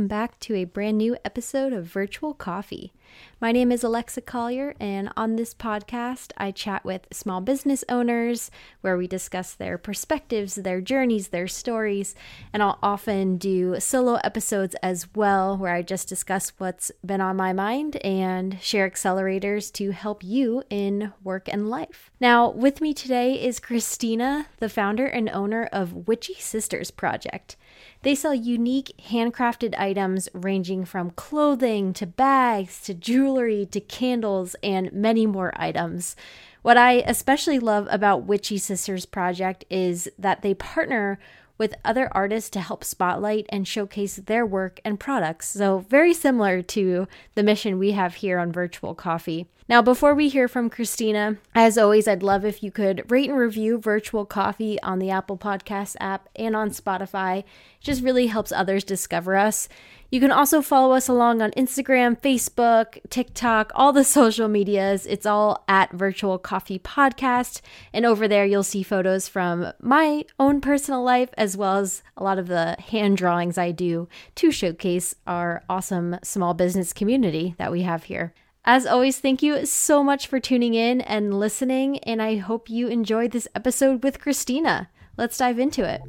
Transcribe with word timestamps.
welcome 0.00 0.08
back 0.08 0.40
to 0.40 0.54
a 0.54 0.64
brand 0.64 0.96
new 0.96 1.14
episode 1.26 1.74
of 1.74 1.84
Virtual 1.84 2.32
Coffee. 2.32 2.90
My 3.38 3.52
name 3.52 3.70
is 3.70 3.84
Alexa 3.84 4.22
Collier, 4.22 4.74
and 4.80 5.10
on 5.14 5.36
this 5.36 5.52
podcast, 5.52 6.32
I 6.38 6.52
chat 6.52 6.86
with 6.86 7.06
small 7.12 7.42
business 7.42 7.84
owners 7.86 8.50
where 8.80 8.96
we 8.96 9.06
discuss 9.06 9.52
their 9.52 9.76
perspectives, 9.76 10.54
their 10.54 10.80
journeys, 10.80 11.28
their 11.28 11.46
stories, 11.46 12.14
and 12.50 12.62
I'll 12.62 12.78
often 12.82 13.36
do 13.36 13.78
solo 13.78 14.14
episodes 14.24 14.74
as 14.82 15.06
well 15.14 15.58
where 15.58 15.74
I 15.74 15.82
just 15.82 16.08
discuss 16.08 16.54
what's 16.56 16.90
been 17.04 17.20
on 17.20 17.36
my 17.36 17.52
mind 17.52 17.96
and 17.96 18.58
share 18.62 18.88
accelerators 18.88 19.70
to 19.74 19.90
help 19.90 20.24
you 20.24 20.62
in 20.70 21.12
work 21.22 21.46
and 21.46 21.68
life. 21.68 22.10
Now, 22.20 22.48
with 22.48 22.80
me 22.80 22.94
today 22.94 23.34
is 23.34 23.60
Christina, 23.60 24.46
the 24.60 24.70
founder 24.70 25.04
and 25.04 25.28
owner 25.28 25.68
of 25.70 26.08
Witchy 26.08 26.36
Sisters 26.38 26.90
Project. 26.90 27.56
They 28.02 28.14
sell 28.14 28.34
unique 28.34 28.94
handcrafted 29.10 29.78
items 29.78 30.28
ranging 30.32 30.86
from 30.86 31.10
clothing 31.10 31.92
to 31.94 32.06
bags 32.06 32.80
to 32.82 32.94
jewelry 32.94 33.66
to 33.66 33.80
candles 33.80 34.56
and 34.62 34.90
many 34.92 35.26
more 35.26 35.52
items. 35.54 36.16
What 36.62 36.78
I 36.78 37.02
especially 37.06 37.58
love 37.58 37.86
about 37.90 38.24
Witchy 38.24 38.56
Sisters 38.56 39.04
Project 39.04 39.64
is 39.68 40.08
that 40.18 40.40
they 40.40 40.54
partner 40.54 41.18
with 41.60 41.74
other 41.84 42.08
artists 42.12 42.48
to 42.48 42.60
help 42.60 42.82
spotlight 42.82 43.44
and 43.50 43.68
showcase 43.68 44.16
their 44.16 44.46
work 44.46 44.80
and 44.82 44.98
products. 44.98 45.46
So, 45.50 45.80
very 45.80 46.14
similar 46.14 46.62
to 46.62 47.06
the 47.34 47.42
mission 47.42 47.78
we 47.78 47.92
have 47.92 48.14
here 48.14 48.38
on 48.38 48.50
Virtual 48.50 48.94
Coffee. 48.94 49.46
Now, 49.68 49.82
before 49.82 50.14
we 50.14 50.30
hear 50.30 50.48
from 50.48 50.70
Christina, 50.70 51.36
as 51.54 51.76
always, 51.76 52.08
I'd 52.08 52.22
love 52.22 52.46
if 52.46 52.62
you 52.62 52.70
could 52.72 53.08
rate 53.10 53.28
and 53.28 53.38
review 53.38 53.76
Virtual 53.76 54.24
Coffee 54.24 54.80
on 54.82 54.98
the 54.98 55.10
Apple 55.10 55.36
Podcast 55.36 55.96
app 56.00 56.30
and 56.34 56.56
on 56.56 56.70
Spotify. 56.70 57.40
It 57.40 57.44
just 57.80 58.02
really 58.02 58.28
helps 58.28 58.52
others 58.52 58.82
discover 58.82 59.36
us. 59.36 59.68
You 60.10 60.18
can 60.18 60.32
also 60.32 60.60
follow 60.60 60.92
us 60.94 61.08
along 61.08 61.40
on 61.40 61.52
Instagram, 61.52 62.20
Facebook, 62.20 62.98
TikTok, 63.10 63.70
all 63.74 63.92
the 63.92 64.04
social 64.18 64.48
medias. 64.48 65.06
It's 65.06 65.24
all 65.24 65.64
at 65.68 65.92
Virtual 65.92 66.36
Coffee 66.38 66.80
Podcast. 66.80 67.60
And 67.92 68.04
over 68.04 68.26
there, 68.26 68.44
you'll 68.44 68.64
see 68.64 68.82
photos 68.82 69.28
from 69.28 69.72
my 69.80 70.24
own 70.38 70.60
personal 70.60 71.02
life 71.02 71.30
as 71.38 71.56
well 71.56 71.76
as 71.76 72.02
a 72.16 72.24
lot 72.24 72.38
of 72.38 72.48
the 72.48 72.76
hand 72.90 73.18
drawings 73.18 73.56
I 73.56 73.70
do 73.70 74.08
to 74.36 74.50
showcase 74.50 75.14
our 75.28 75.62
awesome 75.68 76.16
small 76.24 76.54
business 76.54 76.92
community 76.92 77.54
that 77.58 77.70
we 77.70 77.82
have 77.82 78.04
here. 78.04 78.34
As 78.64 78.86
always, 78.86 79.18
thank 79.18 79.42
you 79.42 79.64
so 79.64 80.04
much 80.04 80.26
for 80.26 80.38
tuning 80.38 80.74
in 80.74 81.00
and 81.00 81.38
listening, 81.38 81.98
and 82.00 82.20
I 82.20 82.36
hope 82.36 82.68
you 82.68 82.88
enjoyed 82.88 83.30
this 83.30 83.48
episode 83.54 84.04
with 84.04 84.20
Christina. 84.20 84.90
Let's 85.16 85.38
dive 85.38 85.58
into 85.58 85.82
it. 85.82 86.02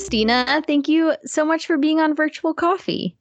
Christina. 0.00 0.62
Thank 0.66 0.88
you 0.88 1.14
so 1.26 1.44
much 1.44 1.66
for 1.66 1.76
being 1.76 2.00
on 2.00 2.16
Virtual 2.16 2.54
Coffee. 2.54 3.18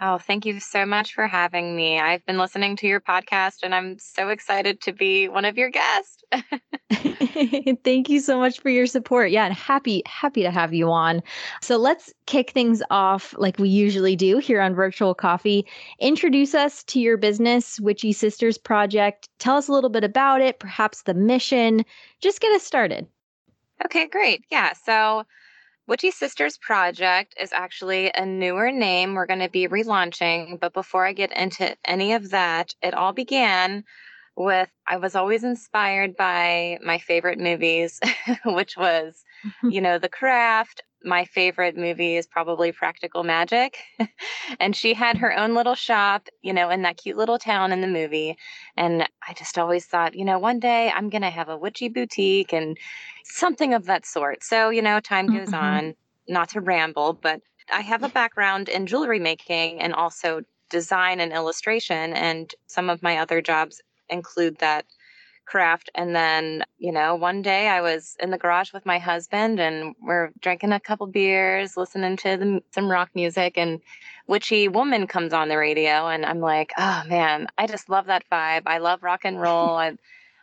Oh, 0.00 0.18
thank 0.18 0.46
you 0.46 0.60
so 0.60 0.86
much 0.86 1.14
for 1.14 1.26
having 1.26 1.74
me. 1.74 1.98
I've 1.98 2.24
been 2.24 2.38
listening 2.38 2.76
to 2.76 2.86
your 2.86 3.00
podcast 3.00 3.64
and 3.64 3.74
I'm 3.74 3.98
so 3.98 4.28
excited 4.28 4.80
to 4.82 4.92
be 4.92 5.26
one 5.26 5.44
of 5.44 5.58
your 5.58 5.70
guests. 5.70 6.22
thank 7.82 8.08
you 8.08 8.20
so 8.20 8.38
much 8.38 8.60
for 8.60 8.68
your 8.68 8.86
support. 8.86 9.32
Yeah, 9.32 9.46
and 9.46 9.54
happy 9.54 10.04
happy 10.06 10.42
to 10.42 10.52
have 10.52 10.72
you 10.72 10.92
on. 10.92 11.24
So 11.60 11.76
let's 11.76 12.14
kick 12.26 12.52
things 12.52 12.84
off 12.88 13.34
like 13.36 13.58
we 13.58 13.68
usually 13.68 14.14
do 14.14 14.38
here 14.38 14.60
on 14.60 14.76
Virtual 14.76 15.16
Coffee. 15.16 15.66
Introduce 15.98 16.54
us 16.54 16.84
to 16.84 17.00
your 17.00 17.16
business, 17.16 17.80
Witchy 17.80 18.12
Sisters 18.12 18.58
Project. 18.58 19.28
Tell 19.40 19.56
us 19.56 19.66
a 19.66 19.72
little 19.72 19.90
bit 19.90 20.04
about 20.04 20.40
it, 20.40 20.60
perhaps 20.60 21.02
the 21.02 21.14
mission. 21.14 21.84
Just 22.20 22.40
get 22.40 22.52
us 22.52 22.62
started. 22.62 23.08
Okay, 23.84 24.06
great. 24.06 24.44
Yeah. 24.52 24.72
So 24.74 25.24
Witchy 25.88 26.12
Sisters 26.12 26.58
Project 26.58 27.34
is 27.40 27.52
actually 27.52 28.12
a 28.14 28.24
newer 28.24 28.70
name 28.70 29.14
we're 29.14 29.26
going 29.26 29.40
to 29.40 29.48
be 29.48 29.66
relaunching. 29.66 30.60
But 30.60 30.72
before 30.72 31.04
I 31.04 31.12
get 31.12 31.32
into 31.32 31.76
any 31.84 32.12
of 32.12 32.30
that, 32.30 32.74
it 32.82 32.94
all 32.94 33.12
began 33.12 33.84
with 34.36 34.70
I 34.86 34.96
was 34.96 35.14
always 35.14 35.44
inspired 35.44 36.16
by 36.16 36.78
my 36.82 36.98
favorite 36.98 37.38
movies, 37.38 38.00
which 38.44 38.76
was, 38.76 39.24
you 39.62 39.80
know, 39.80 39.98
The 39.98 40.08
Craft. 40.08 40.82
My 41.04 41.24
favorite 41.24 41.76
movie 41.76 42.16
is 42.16 42.28
probably 42.28 42.70
Practical 42.70 43.24
Magic. 43.24 43.78
and 44.60 44.76
she 44.76 44.94
had 44.94 45.18
her 45.18 45.36
own 45.36 45.54
little 45.54 45.74
shop, 45.74 46.28
you 46.42 46.52
know, 46.52 46.70
in 46.70 46.82
that 46.82 46.96
cute 46.96 47.16
little 47.16 47.38
town 47.38 47.72
in 47.72 47.80
the 47.80 47.88
movie. 47.88 48.36
And 48.76 49.02
I 49.26 49.32
just 49.34 49.58
always 49.58 49.84
thought, 49.84 50.14
you 50.14 50.24
know, 50.24 50.38
one 50.38 50.60
day 50.60 50.92
I'm 50.94 51.08
going 51.08 51.22
to 51.22 51.30
have 51.30 51.48
a 51.48 51.56
witchy 51.56 51.88
boutique 51.88 52.52
and 52.52 52.78
something 53.24 53.74
of 53.74 53.86
that 53.86 54.06
sort. 54.06 54.44
So, 54.44 54.70
you 54.70 54.82
know, 54.82 55.00
time 55.00 55.26
goes 55.26 55.48
mm-hmm. 55.48 55.64
on, 55.64 55.94
not 56.28 56.50
to 56.50 56.60
ramble, 56.60 57.14
but 57.14 57.40
I 57.72 57.80
have 57.80 58.04
a 58.04 58.08
background 58.08 58.68
in 58.68 58.86
jewelry 58.86 59.18
making 59.18 59.80
and 59.80 59.94
also 59.94 60.42
design 60.70 61.20
and 61.20 61.32
illustration. 61.32 62.12
And 62.12 62.52
some 62.66 62.88
of 62.88 63.02
my 63.02 63.18
other 63.18 63.42
jobs 63.42 63.80
include 64.08 64.58
that 64.58 64.86
craft. 65.52 65.90
And 65.94 66.16
then, 66.16 66.64
you 66.78 66.90
know, 66.90 67.14
one 67.14 67.42
day 67.42 67.68
I 67.68 67.82
was 67.82 68.16
in 68.20 68.30
the 68.30 68.38
garage 68.38 68.72
with 68.72 68.86
my 68.86 68.98
husband 68.98 69.60
and 69.60 69.94
we're 70.00 70.30
drinking 70.40 70.72
a 70.72 70.80
couple 70.80 71.06
beers, 71.06 71.76
listening 71.76 72.16
to 72.16 72.38
the, 72.38 72.62
some 72.70 72.90
rock 72.90 73.10
music, 73.14 73.58
and 73.58 73.78
Witchy 74.26 74.68
Woman 74.68 75.06
comes 75.06 75.34
on 75.34 75.50
the 75.50 75.58
radio. 75.58 76.08
And 76.08 76.24
I'm 76.24 76.40
like, 76.40 76.72
oh 76.78 77.02
man, 77.06 77.48
I 77.58 77.66
just 77.66 77.90
love 77.90 78.06
that 78.06 78.24
vibe. 78.32 78.62
I 78.64 78.78
love 78.78 79.02
rock 79.02 79.26
and 79.26 79.38
roll. 79.38 79.76
I, 79.76 79.98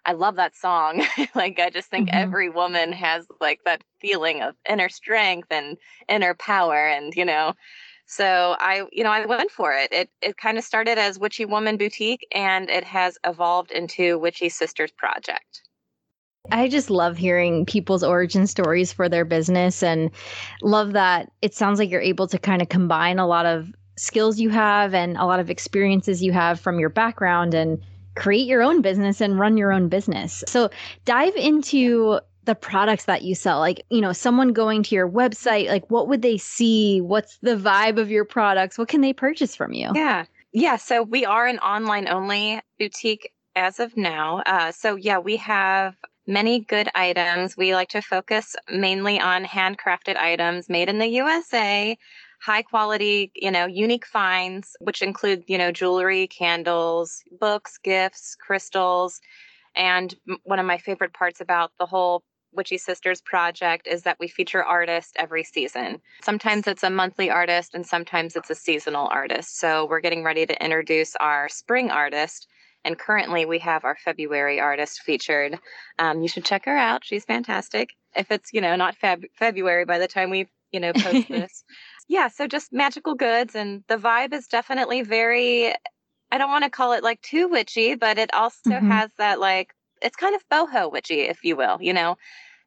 I 0.06 0.12
love 0.12 0.36
that 0.36 0.56
song. 0.56 1.04
like, 1.34 1.60
I 1.60 1.72
just 1.72 1.90
think 1.90 2.10
mm-hmm. 2.10 2.20
every 2.20 2.50
woman 2.52 2.92
has 2.92 3.26
like 3.42 3.62
that 3.66 3.84
feeling 4.00 4.44
of 4.44 4.54
inner 4.70 4.90
strength 4.90 5.48
and 5.50 5.76
inner 6.08 6.36
power. 6.36 6.88
And, 6.88 7.16
you 7.16 7.26
know, 7.26 7.56
so 8.10 8.56
I, 8.60 8.88
you 8.92 9.04
know, 9.04 9.12
I 9.12 9.28
went 9.28 9.52
for 9.52 9.72
it. 9.72 9.92
It 9.92 10.10
it 10.20 10.36
kind 10.36 10.58
of 10.58 10.64
started 10.64 10.98
as 10.98 11.20
Witchy 11.20 11.46
Woman 11.46 11.78
Boutique 11.78 12.28
and 12.34 12.68
it 12.68 12.84
has 12.84 13.20
evolved 13.24 13.70
into 13.70 14.18
Witchy 14.18 14.50
Sisters 14.50 14.90
Project. 14.92 15.62
I 16.52 16.70
just 16.70 16.90
love 16.90 17.18
hearing 17.18 17.68
people's 17.68 18.04
origin 18.04 18.48
stories 18.48 18.92
for 18.92 19.10
their 19.10 19.26
business 19.26 19.84
and 19.84 20.10
love 20.64 20.94
that 20.94 21.32
it 21.44 21.54
sounds 21.54 21.78
like 21.78 21.92
you're 21.92 22.02
able 22.02 22.26
to 22.30 22.40
kind 22.40 22.64
of 22.64 22.70
combine 22.70 23.20
a 23.20 23.28
lot 23.28 23.46
of 23.46 23.68
skills 23.96 24.40
you 24.40 24.50
have 24.50 24.96
and 24.96 25.16
a 25.16 25.26
lot 25.26 25.40
of 25.40 25.52
experiences 25.52 26.24
you 26.24 26.32
have 26.32 26.60
from 26.60 26.80
your 26.80 26.90
background 26.90 27.54
and 27.54 27.80
create 28.16 28.48
your 28.48 28.64
own 28.64 28.82
business 28.82 29.22
and 29.22 29.38
run 29.38 29.56
your 29.56 29.72
own 29.72 29.88
business. 29.88 30.44
So 30.48 30.72
dive 31.06 31.36
into 31.36 32.22
the 32.50 32.56
products 32.56 33.06
that 33.06 33.22
you 33.22 33.36
sell 33.36 33.60
like 33.60 33.86
you 33.92 34.02
know 34.02 34.12
someone 34.12 34.54
going 34.54 34.82
to 34.82 34.96
your 34.96 35.08
website 35.08 35.68
like 35.68 35.88
what 35.92 36.08
would 36.08 36.24
they 36.24 36.36
see? 36.36 37.00
What's 37.00 37.38
the 37.44 37.56
vibe 37.56 38.00
of 38.00 38.10
your 38.10 38.26
products? 38.26 38.76
What 38.76 38.88
can 38.88 39.02
they 39.02 39.14
purchase 39.14 39.56
from 39.56 39.72
you? 39.72 39.92
Yeah. 39.94 40.26
Yeah 40.52 40.78
so 40.78 41.04
we 41.04 41.26
are 41.26 41.46
an 41.46 41.60
online 41.60 42.08
only 42.08 42.60
boutique 42.80 43.32
as 43.56 43.80
of 43.80 43.96
now. 43.96 44.42
Uh, 44.48 44.72
so 44.72 44.96
yeah 44.96 45.20
we 45.20 45.36
have 45.36 45.96
many 46.26 46.62
good 46.62 46.90
items. 46.96 47.56
We 47.56 47.76
like 47.76 47.90
to 47.90 48.02
focus 48.02 48.56
mainly 48.68 49.20
on 49.20 49.46
handcrafted 49.46 50.16
items 50.16 50.70
made 50.70 50.90
in 50.90 50.98
the 50.98 51.08
usa 51.08 52.00
high 52.42 52.64
quality 52.64 53.32
you 53.36 53.52
know 53.52 53.68
unique 53.68 54.08
finds 54.08 54.76
which 54.80 55.02
include 55.02 55.44
you 55.46 55.58
know 55.58 55.74
jewelry 55.74 56.26
candles 56.28 57.22
books 57.38 57.78
gifts 57.84 58.38
crystals 58.40 59.20
and 59.76 60.16
one 60.44 60.58
of 60.58 60.66
my 60.66 60.78
favorite 60.78 61.14
parts 61.14 61.42
about 61.42 61.72
the 61.80 61.86
whole 61.86 62.24
Witchy 62.54 62.78
Sisters 62.78 63.22
project 63.22 63.88
is 63.88 64.04
that 64.04 64.18
we 64.20 64.28
feature 64.28 64.64
artists 64.64 65.14
every 65.16 65.44
season. 65.44 66.02
Sometimes 66.24 66.68
it's 66.68 66.84
a 66.84 66.90
monthly 66.90 67.30
artist 67.30 67.74
and 67.74 67.86
sometimes 67.86 68.36
it's 68.36 68.50
a 68.50 68.56
seasonal 68.56 69.08
artist. 69.08 69.60
So 69.60 69.86
we're 69.86 70.00
getting 70.00 70.24
ready 70.24 70.46
to 70.46 70.64
introduce 70.64 71.16
our 71.18 71.50
spring 71.50 71.92
artist. 71.92 72.48
And 72.86 72.98
currently 72.98 73.46
we 73.46 73.60
have 73.60 73.84
our 73.84 73.98
February 74.04 74.60
artist 74.60 75.02
featured. 75.02 75.60
Um, 76.00 76.22
you 76.22 76.28
should 76.28 76.46
check 76.46 76.66
her 76.66 76.78
out. 76.78 77.04
She's 77.04 77.26
fantastic. 77.26 77.92
If 78.16 78.32
it's, 78.32 78.54
you 78.54 78.62
know, 78.62 78.76
not 78.76 78.96
Feb- 78.98 79.30
February 79.36 79.86
by 79.86 80.00
the 80.00 80.08
time 80.08 80.30
we, 80.30 80.48
you 80.72 80.80
know, 80.80 80.94
post 80.94 81.28
this. 81.30 81.64
yeah. 82.08 82.30
So 82.30 82.48
just 82.48 82.72
magical 82.72 83.16
goods. 83.16 83.54
And 83.54 83.84
the 83.88 83.98
vibe 83.98 84.34
is 84.34 84.48
definitely 84.48 85.02
very, 85.02 85.74
I 86.32 86.38
don't 86.38 86.50
want 86.50 86.64
to 86.64 86.70
call 86.70 86.94
it 86.94 87.04
like 87.04 87.22
too 87.22 87.50
witchy, 87.50 87.96
but 87.96 88.18
it 88.18 88.34
also 88.34 88.70
mm-hmm. 88.70 88.90
has 88.90 89.12
that 89.18 89.40
like 89.40 89.74
it's 90.02 90.16
kind 90.16 90.36
of 90.36 90.48
boho 90.50 90.92
witchy, 90.92 91.22
if 91.22 91.44
you 91.44 91.56
will. 91.56 91.78
You 91.82 91.94
know, 91.94 92.18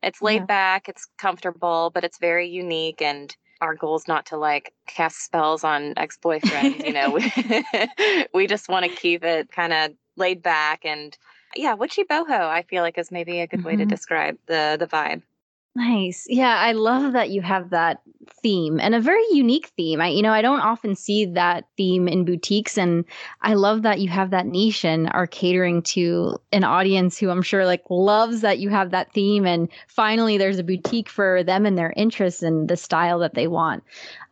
it's 0.03 0.23
laid 0.23 0.43
yeah. 0.43 0.47
back, 0.47 0.89
it's 0.89 1.07
comfortable, 1.19 1.91
but 1.95 2.05
it's 2.05 2.19
very 2.19 2.49
unique. 2.49 3.01
And 3.03 3.35
our 3.61 3.75
goal 3.75 3.97
is 3.97 4.09
not 4.09 4.27
to 4.27 4.37
like 4.37 4.73
cast 4.87 5.25
spells 5.25 5.65
on 5.65 5.95
ex 5.97 6.19
boyfriends. 6.23 6.85
you 6.85 6.93
know, 6.93 7.11
we, 8.11 8.27
we 8.35 8.47
just 8.47 8.69
want 8.69 8.85
to 8.85 8.91
keep 8.91 9.25
it 9.25 9.51
kind 9.53 9.73
of 9.73 9.93
laid 10.17 10.43
back 10.43 10.85
and 10.85 11.17
yeah, 11.55 11.75
witchy 11.75 12.05
boho. 12.05 12.41
I 12.41 12.63
feel 12.63 12.83
like 12.83 12.99
is 12.99 13.11
maybe 13.11 13.41
a 13.41 13.47
good 13.47 13.61
mm-hmm. 13.61 13.67
way 13.67 13.77
to 13.77 13.83
mm-hmm. 13.83 13.91
describe 13.91 14.39
the 14.47 14.77
the 14.79 14.87
vibe. 14.87 15.23
Nice. 15.75 16.27
Yeah, 16.29 16.55
I 16.59 16.73
love 16.73 17.15
that 17.15 17.31
you 17.31 17.41
have 17.41 17.71
that 17.71 18.03
theme 18.43 18.79
and 18.79 18.95
a 18.95 19.01
very 19.01 19.25
unique 19.33 19.69
theme. 19.75 20.03
I 20.03 20.09
you 20.09 20.21
know, 20.21 20.33
I 20.33 20.43
don't 20.43 20.61
often 20.61 20.95
see 20.95 21.25
that 21.25 21.65
theme 21.79 22.09
in 22.09 22.27
boutiques 22.27 22.77
and 22.77 23.07
I 23.41 23.55
love 23.55 23.81
that 23.83 23.99
you 23.99 24.11
have 24.11 24.31
that 24.33 24.47
niche 24.47 24.85
and 24.85 25.09
are 25.13 25.27
catering 25.27 25.81
to 25.95 26.37
an 26.53 26.63
audience 26.63 27.17
who 27.17 27.31
I'm 27.31 27.41
sure 27.41 27.65
like 27.65 27.83
loves 27.89 28.43
that 28.43 28.59
you 28.59 28.69
have 28.69 28.91
that 28.91 29.15
theme 29.15 29.47
and 29.47 29.67
finally 29.89 30.37
there's 30.37 30.59
a 30.59 30.65
boutique 30.65 31.09
for 31.09 31.43
them 31.43 31.65
and 31.65 31.79
their 31.79 31.95
interests 31.97 32.43
and 32.43 32.69
the 32.69 32.77
style 32.77 33.19
that 33.21 33.33
they 33.33 33.47
want. 33.47 33.83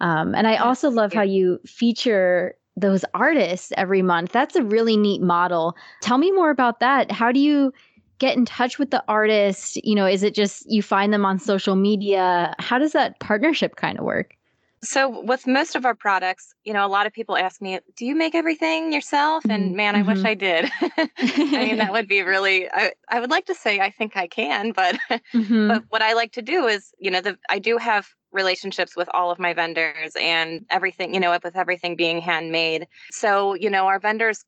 Um, 0.01 0.35
and 0.35 0.47
I 0.47 0.57
also 0.57 0.91
love 0.91 1.15
how 1.15 1.23
you 1.23 1.59
feature 1.67 2.55
those 2.77 3.05
artists 3.15 3.73
every 3.77 4.03
month. 4.03 4.33
That's 4.33 4.57
a 4.57 4.63
really 4.63 4.97
neat 4.97 5.21
model. 5.21 5.75
Tell 6.01 6.19
me 6.19 6.31
more 6.31 6.51
about 6.51 6.81
that. 6.81 7.11
How 7.11 7.33
do 7.33 7.41
you 7.41 7.73
get 8.21 8.37
in 8.37 8.45
touch 8.45 8.79
with 8.79 8.93
the 8.93 9.03
artist? 9.09 9.77
You 9.85 9.97
know, 9.97 10.07
is 10.07 10.23
it 10.23 10.35
just 10.35 10.71
you 10.71 10.83
find 10.83 11.13
them 11.13 11.25
on 11.25 11.41
social 11.41 11.75
media? 11.75 12.55
How 12.61 12.79
does 12.79 12.93
that 12.93 13.19
partnership 13.19 13.75
kind 13.75 13.99
of 13.99 14.05
work? 14.05 14.37
So, 14.83 15.23
with 15.23 15.47
most 15.47 15.77
of 15.77 15.85
our 15.85 15.95
products, 15.95 16.55
you 16.65 16.73
know, 16.73 16.87
a 16.87 16.89
lot 16.89 17.07
of 17.07 17.13
people 17.13 17.37
ask 17.37 17.61
me, 17.61 17.81
Do 17.97 18.07
you 18.07 18.15
make 18.15 18.35
everything 18.35 18.93
yourself? 18.93 19.45
And 19.45 19.67
mm-hmm. 19.67 19.77
man, 19.77 19.95
I 19.95 19.99
mm-hmm. 19.99 20.09
wish 20.09 20.25
I 20.25 20.35
did. 20.35 20.71
I 20.81 21.65
mean, 21.67 21.77
that 21.79 21.93
would 21.93 22.09
be 22.09 22.23
really, 22.23 22.67
I, 22.71 22.93
I 23.09 23.21
would 23.21 23.31
like 23.31 23.45
to 23.47 23.55
say 23.55 23.81
I 23.81 23.91
think 23.91 24.17
I 24.17 24.27
can, 24.27 24.73
but, 24.73 24.97
mm-hmm. 25.35 25.69
but 25.69 25.85
what 25.91 26.01
I 26.01 26.15
like 26.15 26.33
to 26.33 26.43
do 26.43 26.67
is, 26.67 26.93
you 26.99 27.11
know, 27.11 27.21
the, 27.21 27.37
I 27.51 27.59
do 27.59 27.77
have 27.77 28.09
relationships 28.33 28.97
with 28.97 29.09
all 29.13 29.31
of 29.31 29.39
my 29.39 29.53
vendors 29.53 30.13
and 30.19 30.65
everything, 30.71 31.13
you 31.13 31.21
know, 31.21 31.37
with 31.43 31.57
everything 31.57 31.95
being 31.97 32.21
handmade. 32.21 32.87
So, 33.11 33.55
you 33.55 33.69
know, 33.69 33.87
our 33.87 33.99
vendors 33.99 34.45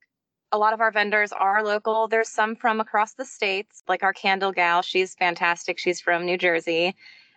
a 0.53 0.59
lot 0.59 0.75
of 0.75 0.81
our 0.81 0.91
vendors 0.91 1.33
are 1.33 1.65
local. 1.65 2.07
There's 2.09 2.29
some 2.29 2.55
from 2.55 2.79
across 2.79 3.15
the 3.15 3.25
states, 3.25 3.83
like 3.89 4.03
our 4.03 4.13
candle 4.13 4.53
gal. 4.53 4.83
She's 4.83 5.15
fantastic. 5.15 5.79
She's 5.79 6.01
from 6.01 6.27
New 6.27 6.37
Jersey. 6.37 6.95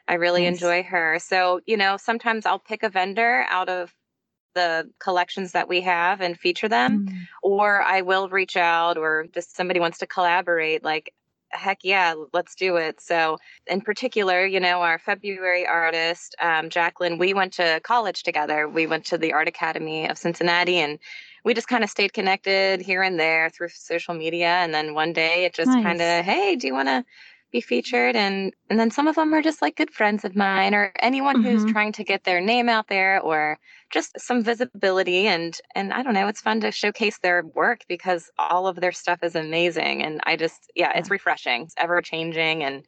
I 0.08 0.16
really 0.16 0.44
nice. 0.44 0.54
enjoy 0.54 0.84
her. 0.84 1.18
So, 1.20 1.62
you 1.66 1.78
know, 1.78 1.98
sometimes 1.98 2.46
I'll 2.46 2.60
pick 2.60 2.84
a 2.84 2.90
vendor 2.90 3.46
out 3.50 3.70
of 3.70 3.94
the 4.54 4.90
collections 5.00 5.54
that 5.54 5.68
we 5.68 5.82
have 5.82 6.22
and 6.22 6.38
feature 6.38 6.70
them, 6.70 7.08
mm. 7.08 7.18
or 7.42 7.82
I 7.82 8.02
will 8.02 8.30
reach 8.30 8.56
out, 8.56 8.98
or 8.98 9.26
just 9.34 9.56
somebody 9.56 9.80
wants 9.80 9.98
to 10.00 10.08
collaborate. 10.08 10.84
Like, 10.84 11.14
heck 11.50 11.80
yeah, 11.84 12.14
let's 12.34 12.56
do 12.56 12.76
it. 12.78 13.02
So, 13.02 13.38
in 13.68 13.82
particular, 13.82 14.46
you 14.46 14.60
know, 14.60 14.82
our 14.82 15.00
February 15.00 15.66
artist, 15.66 16.36
um, 16.42 16.70
Jacqueline, 16.70 17.18
we 17.18 17.34
went 17.34 17.54
to 17.54 17.82
college 17.84 18.24
together. 18.24 18.68
We 18.68 18.88
went 18.88 19.06
to 19.06 19.18
the 19.18 19.34
Art 19.34 19.48
Academy 19.48 20.08
of 20.10 20.18
Cincinnati 20.18 20.78
and 20.78 21.00
we 21.46 21.54
just 21.54 21.68
kind 21.68 21.84
of 21.84 21.90
stayed 21.92 22.12
connected 22.12 22.82
here 22.82 23.04
and 23.04 23.20
there 23.20 23.50
through 23.52 23.70
social 23.70 24.16
media. 24.16 24.48
And 24.48 24.74
then 24.74 24.96
one 24.96 25.14
day 25.14 25.46
it 25.46 25.54
just 25.54 25.70
nice. 25.70 25.84
kind 25.84 26.02
of, 26.02 26.26
hey, 26.26 26.56
do 26.56 26.66
you 26.66 26.74
want 26.74 26.88
to 26.90 27.06
be 27.52 27.62
featured? 27.62 28.16
And 28.16 28.52
and 28.70 28.80
then 28.80 28.90
some 28.90 29.08
of 29.08 29.16
them 29.16 29.32
are 29.34 29.44
just 29.44 29.62
like 29.62 29.78
good 29.78 29.92
friends 29.92 30.26
of 30.26 30.36
mine, 30.36 30.74
or 30.74 30.92
anyone 31.00 31.38
mm-hmm. 31.38 31.58
who's 31.58 31.72
trying 31.72 31.94
to 31.94 32.04
get 32.04 32.24
their 32.24 32.42
name 32.42 32.68
out 32.68 32.88
there, 32.88 33.22
or 33.22 33.60
just 33.92 34.20
some 34.20 34.44
visibility. 34.44 35.28
And 35.28 35.56
and 35.76 35.94
I 35.94 36.02
don't 36.02 36.16
know, 36.16 36.28
it's 36.28 36.42
fun 36.42 36.62
to 36.62 36.72
showcase 36.72 37.20
their 37.20 37.44
work 37.54 37.82
because 37.88 38.32
all 38.40 38.68
of 38.68 38.78
their 38.78 38.92
stuff 38.92 39.20
is 39.22 39.36
amazing. 39.36 40.04
And 40.04 40.22
I 40.24 40.36
just, 40.36 40.72
yeah, 40.76 40.98
it's 40.98 41.12
refreshing. 41.12 41.62
It's 41.62 41.76
ever 41.78 42.02
changing, 42.02 42.64
and 42.64 42.84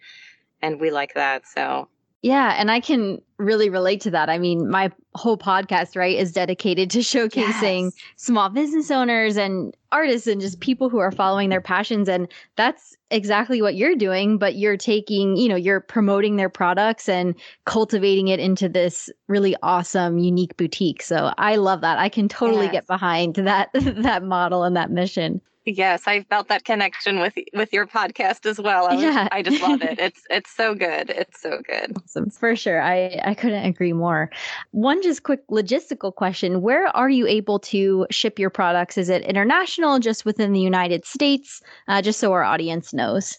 and 0.64 0.82
we 0.82 0.90
like 0.90 1.14
that. 1.14 1.48
So 1.48 1.90
yeah, 2.28 2.56
and 2.58 2.70
I 2.70 2.82
can 2.82 3.22
really 3.38 3.70
relate 3.70 4.02
to 4.02 4.12
that. 4.12 4.30
I 4.30 4.38
mean, 4.38 4.70
my 4.70 4.92
whole 5.16 5.38
podcast, 5.38 5.96
right, 5.96 6.18
is 6.18 6.34
dedicated 6.34 6.90
to 6.90 7.00
showcasing 7.14 7.84
yes. 7.84 7.94
small 8.18 8.50
business 8.50 8.92
owners 8.92 9.38
and 9.38 9.74
artists 9.94 10.28
and 10.28 10.42
just 10.42 10.60
people 10.60 10.90
who 10.90 10.98
are 10.98 11.14
following 11.14 11.48
their 11.48 11.62
passions. 11.62 12.10
And 12.10 12.28
that's 12.58 12.98
exactly 13.12 13.62
what 13.62 13.76
you're 13.76 13.96
doing, 13.96 14.38
but 14.38 14.56
you're 14.56 14.76
taking, 14.76 15.38
you 15.38 15.48
know, 15.48 15.56
you're 15.56 15.80
promoting 15.80 16.36
their 16.36 16.50
products 16.50 17.08
and 17.08 17.34
cultivating 17.64 18.28
it 18.28 18.42
into 18.42 18.68
this 18.68 19.10
really 19.30 19.56
awesome, 19.64 20.18
unique 20.18 20.58
boutique. 20.58 21.02
So 21.02 21.32
I 21.38 21.56
love 21.56 21.80
that. 21.80 21.98
I 21.98 22.10
can 22.10 22.28
totally 22.28 22.66
yes. 22.66 22.74
get 22.74 22.88
behind 22.88 23.36
that 23.36 23.70
that 23.74 24.22
model 24.22 24.64
and 24.64 24.76
that 24.76 24.92
mission. 24.92 25.40
Yes, 25.70 26.04
I 26.08 26.22
felt 26.24 26.48
that 26.48 26.64
connection 26.64 27.20
with 27.20 27.34
with 27.54 27.74
your 27.74 27.86
podcast 27.86 28.46
as 28.46 28.58
well. 28.58 28.88
I 28.88 28.96
was, 28.96 29.04
yeah. 29.04 29.28
I 29.34 29.42
just 29.42 29.62
love 29.62 29.82
it. 29.82 30.00
It's 30.08 30.22
it's 30.30 30.50
so 30.50 30.74
good. 30.74 31.10
It's 31.10 31.42
so 31.42 31.62
good. 31.68 31.98
Awesome. 31.98 32.30
For 32.30 32.56
sure. 32.56 32.82
I 32.82 33.20
I 33.26 33.34
couldn't 33.34 33.66
agree 33.66 33.92
more. 33.92 34.32
One 34.72 35.04
just 35.04 35.24
quick 35.24 35.46
logistical 35.50 36.16
question. 36.16 36.62
Where 36.62 36.88
are 36.96 37.10
you 37.10 37.28
able 37.28 37.60
to 37.60 38.08
ship 38.10 38.40
your 38.40 38.50
products? 38.50 38.98
Is 38.98 39.10
it 39.10 39.24
international, 39.24 40.00
just 40.00 40.24
within 40.24 40.54
the 40.54 40.62
United 40.62 41.06
States? 41.06 41.62
Uh, 41.90 42.02
just 42.02 42.22
so 42.22 42.32
our 42.32 42.44
audience 42.44 42.94
knows. 42.94 43.38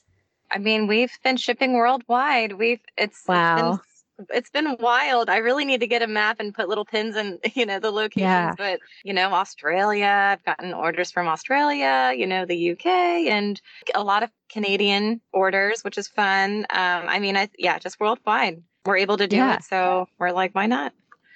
I 0.51 0.59
mean, 0.59 0.87
we've 0.87 1.17
been 1.25 1.39
shipping 1.39 1.75
worldwide. 1.75 2.55
We've 2.55 2.81
it's 2.99 3.23
wow. 3.27 3.75
It's 3.75 3.88
it's 4.31 4.51
been 4.51 4.77
wild. 4.81 5.31
I 5.31 5.39
really 5.39 5.65
need 5.65 5.81
to 5.81 5.87
get 5.87 6.03
a 6.03 6.07
map 6.07 6.41
and 6.41 6.55
put 6.55 6.69
little 6.69 6.85
pins 6.85 7.17
in, 7.17 7.39
you 7.55 7.67
know, 7.67 7.79
the 7.79 7.91
locations. 7.91 8.23
Yeah. 8.23 8.55
But, 8.57 8.81
you 9.05 9.13
know, 9.13 9.33
Australia, 9.33 10.07
I've 10.39 10.45
gotten 10.45 10.75
orders 10.75 11.11
from 11.11 11.29
Australia, 11.29 12.13
you 12.17 12.27
know, 12.27 12.45
the 12.45 12.73
UK, 12.73 12.87
and 12.87 13.61
a 13.95 14.03
lot 14.03 14.23
of 14.23 14.31
Canadian 14.49 15.21
orders, 15.33 15.83
which 15.83 15.99
is 15.99 16.09
fun. 16.09 16.67
Um, 16.71 17.05
I 17.09 17.19
mean, 17.19 17.37
I, 17.37 17.49
yeah, 17.59 17.79
just 17.79 18.01
worldwide. 18.01 18.63
We're 18.85 18.97
able 18.97 19.19
to 19.19 19.27
do 19.27 19.37
yeah. 19.37 19.57
it. 19.57 19.65
So 19.65 20.09
we're 20.19 20.33
like, 20.33 20.55
why 20.55 20.67
not? 20.67 20.93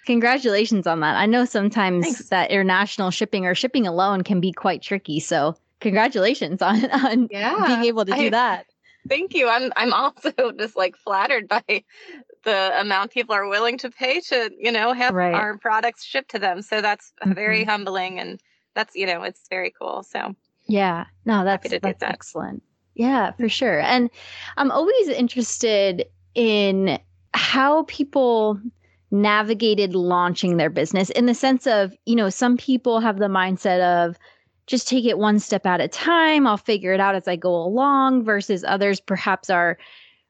Congratulations 0.07 0.87
on 0.87 1.01
that. 1.01 1.17
I 1.17 1.27
know 1.27 1.45
sometimes 1.45 2.05
Thanks. 2.05 2.29
that 2.31 2.51
international 2.51 3.11
shipping 3.11 3.47
or 3.47 3.55
shipping 3.55 3.87
alone 3.87 4.25
can 4.25 4.41
be 4.41 4.53
quite 4.53 4.83
tricky. 4.83 5.21
So 5.21 5.55
congratulations 5.81 6.61
on, 6.63 6.85
on 6.91 7.29
yeah, 7.31 7.65
being 7.67 7.85
able 7.85 8.05
to 8.05 8.13
do 8.13 8.27
I, 8.27 8.31
that. 8.31 8.67
Thank 9.09 9.35
you. 9.35 9.49
I'm 9.49 9.73
I'm 9.77 9.93
also 9.93 10.33
just 10.59 10.77
like 10.77 10.97
flattered 10.97 11.49
by 11.49 11.85
the 12.45 12.81
amount 12.81 13.11
people 13.11 13.35
are 13.35 13.49
willing 13.49 13.79
to 13.79 13.91
pay 13.91 14.21
to, 14.21 14.51
you 14.59 14.73
know, 14.73 14.93
have 14.93 15.15
right. 15.15 15.35
our 15.35 15.59
products 15.59 16.05
shipped 16.05 16.31
to 16.33 16.39
them. 16.39 16.63
So 16.63 16.81
that's 16.81 17.13
mm-hmm. 17.23 17.35
very 17.35 17.65
humbling 17.65 18.19
and 18.19 18.41
that's, 18.75 18.95
you 18.95 19.07
know, 19.07 19.23
it's 19.23 19.49
very 19.49 19.73
cool. 19.79 20.03
So 20.03 20.35
yeah, 20.67 21.07
no, 21.25 21.45
that's, 21.45 21.69
that's 21.69 22.01
that. 22.01 22.03
excellent. 22.03 22.63
Yeah, 22.95 23.33
for 23.33 23.49
sure. 23.49 23.81
And 23.81 24.11
I'm 24.57 24.71
always 24.71 25.09
interested 25.09 26.05
in 26.35 26.99
how 27.35 27.85
people 27.85 28.61
navigated 29.11 29.95
launching 29.95 30.57
their 30.57 30.71
business 30.71 31.11
in 31.11 31.27
the 31.27 31.35
sense 31.35 31.67
of, 31.67 31.95
you 32.07 32.17
know, 32.17 32.31
some 32.31 32.57
people 32.57 33.01
have 33.01 33.19
the 33.19 33.27
mindset 33.27 33.81
of, 33.81 34.17
just 34.69 34.87
take 34.87 35.05
it 35.05 35.19
one 35.19 35.41
step 35.41 35.67
at 35.67 35.81
a 35.81 35.89
time. 35.89 36.47
I'll 36.47 36.57
figure 36.57 36.93
it 36.93 37.01
out 37.01 37.17
as 37.17 37.27
I 37.27 37.35
go 37.35 37.53
along, 37.53 38.25
versus 38.25 38.65
others 38.65 39.01
perhaps 39.01 39.51
are 39.51 39.77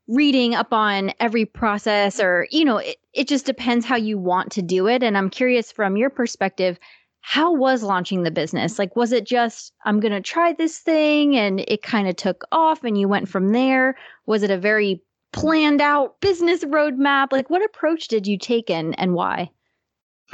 reading 0.09 0.55
up 0.55 0.73
on 0.73 1.13
every 1.21 1.45
process 1.45 2.21
or 2.21 2.47
you 2.51 2.65
know 2.65 2.79
it, 2.79 2.97
it 3.13 3.29
just 3.29 3.47
depends 3.47 3.87
how 3.87 3.97
you 3.97 4.19
want 4.19 4.51
to 4.51 4.61
do 4.61 4.89
it 4.89 5.03
and 5.03 5.17
i'm 5.17 5.31
curious 5.31 5.71
from 5.71 5.97
your 5.97 6.11
perspective 6.11 6.79
how 7.21 7.53
was 7.53 7.85
launching 7.85 8.25
the 8.25 8.31
business 8.31 8.79
like 8.79 8.97
was 8.97 9.13
it 9.13 9.25
just 9.25 9.73
i'm 9.85 10.01
going 10.01 10.13
to 10.13 10.21
try 10.21 10.53
this 10.53 10.79
thing 10.79 11.37
and 11.37 11.61
it 11.69 11.83
kind 11.83 12.09
of 12.09 12.17
took 12.17 12.43
off 12.51 12.83
and 12.83 12.99
you 12.99 13.07
went 13.07 13.29
from 13.29 13.53
there 13.53 13.97
was 14.27 14.43
it 14.43 14.51
a 14.51 14.59
very 14.59 15.01
planned 15.33 15.81
out 15.81 16.21
business 16.21 16.65
roadmap 16.65 17.29
like 17.31 17.49
what 17.49 17.65
approach 17.65 18.09
did 18.09 18.27
you 18.27 18.37
take 18.37 18.71
and 18.71 18.99
and 18.99 19.15
why 19.15 19.49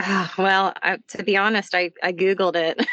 Ah, 0.00 0.32
well, 0.38 0.72
I, 0.80 0.98
to 1.08 1.24
be 1.24 1.36
honest, 1.36 1.74
I, 1.74 1.90
I 2.04 2.12
Googled 2.12 2.54
it. 2.54 2.86